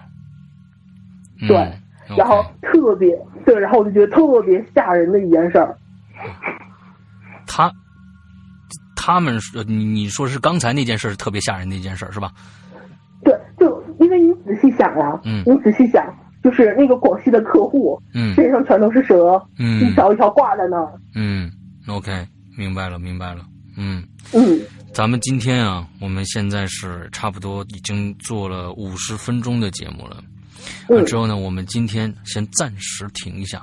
[1.43, 1.49] 嗯。
[1.49, 1.73] 对
[2.17, 5.77] 然后特别对，然后我就觉得特别吓人的一件事儿。
[7.49, 7.69] 他
[8.95, 12.31] 他们说你你说是刚才那件事是特别吓人的一件事是吧？
[14.95, 16.05] 想呀，嗯你仔细想，
[16.43, 20.93] 就是那个广西的客户嗯身上全都是蛇，嗯一条一条挂在那儿。
[21.15, 21.51] 嗯
[21.89, 22.27] ，OK，
[22.57, 23.45] 明白了明白了，
[23.77, 24.03] 嗯。
[24.33, 24.61] 嗯，
[24.93, 30.17] 咱们今天啊，我们现在是差不多已经做了五十分钟的节目了。
[30.89, 33.63] 嗯啊，之后呢，我们今天先暂时停一下，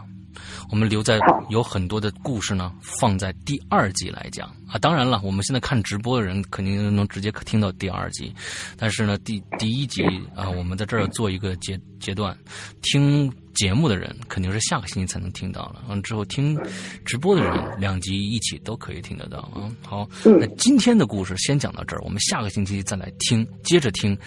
[0.69, 4.47] 我们留在有很多的故事呢，放在第二集来讲。
[4.67, 4.77] 啊。
[4.79, 8.33] 当然了，我们现在看直播的人肯定能直接听到第二集，
[8.77, 10.03] 但是呢，第第一集
[10.35, 12.35] 啊，我们在这儿做一个阶阶段，
[12.81, 16.57] 听节目的人肯定是下个星期才能听到了，完、之后听
[17.05, 19.39] 直播的人两集一起都可以听得到。
[19.39, 19.69] 啊。
[19.85, 20.37] 好，嗯。
[20.39, 24.17] 那今天的故事先讲到这儿，我们下个星期再来听，接着听，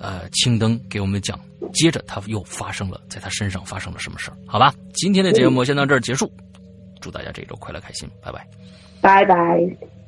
[0.00, 1.38] 呃，青灯给我们讲，
[1.72, 4.36] 接着他又发生了，在他身上发生了什么事儿？
[4.46, 6.32] 好吧，今天的节目先到这儿结束，
[7.00, 8.46] 祝大家这周快乐开心，拜拜。
[9.02, 9.99] 拜拜。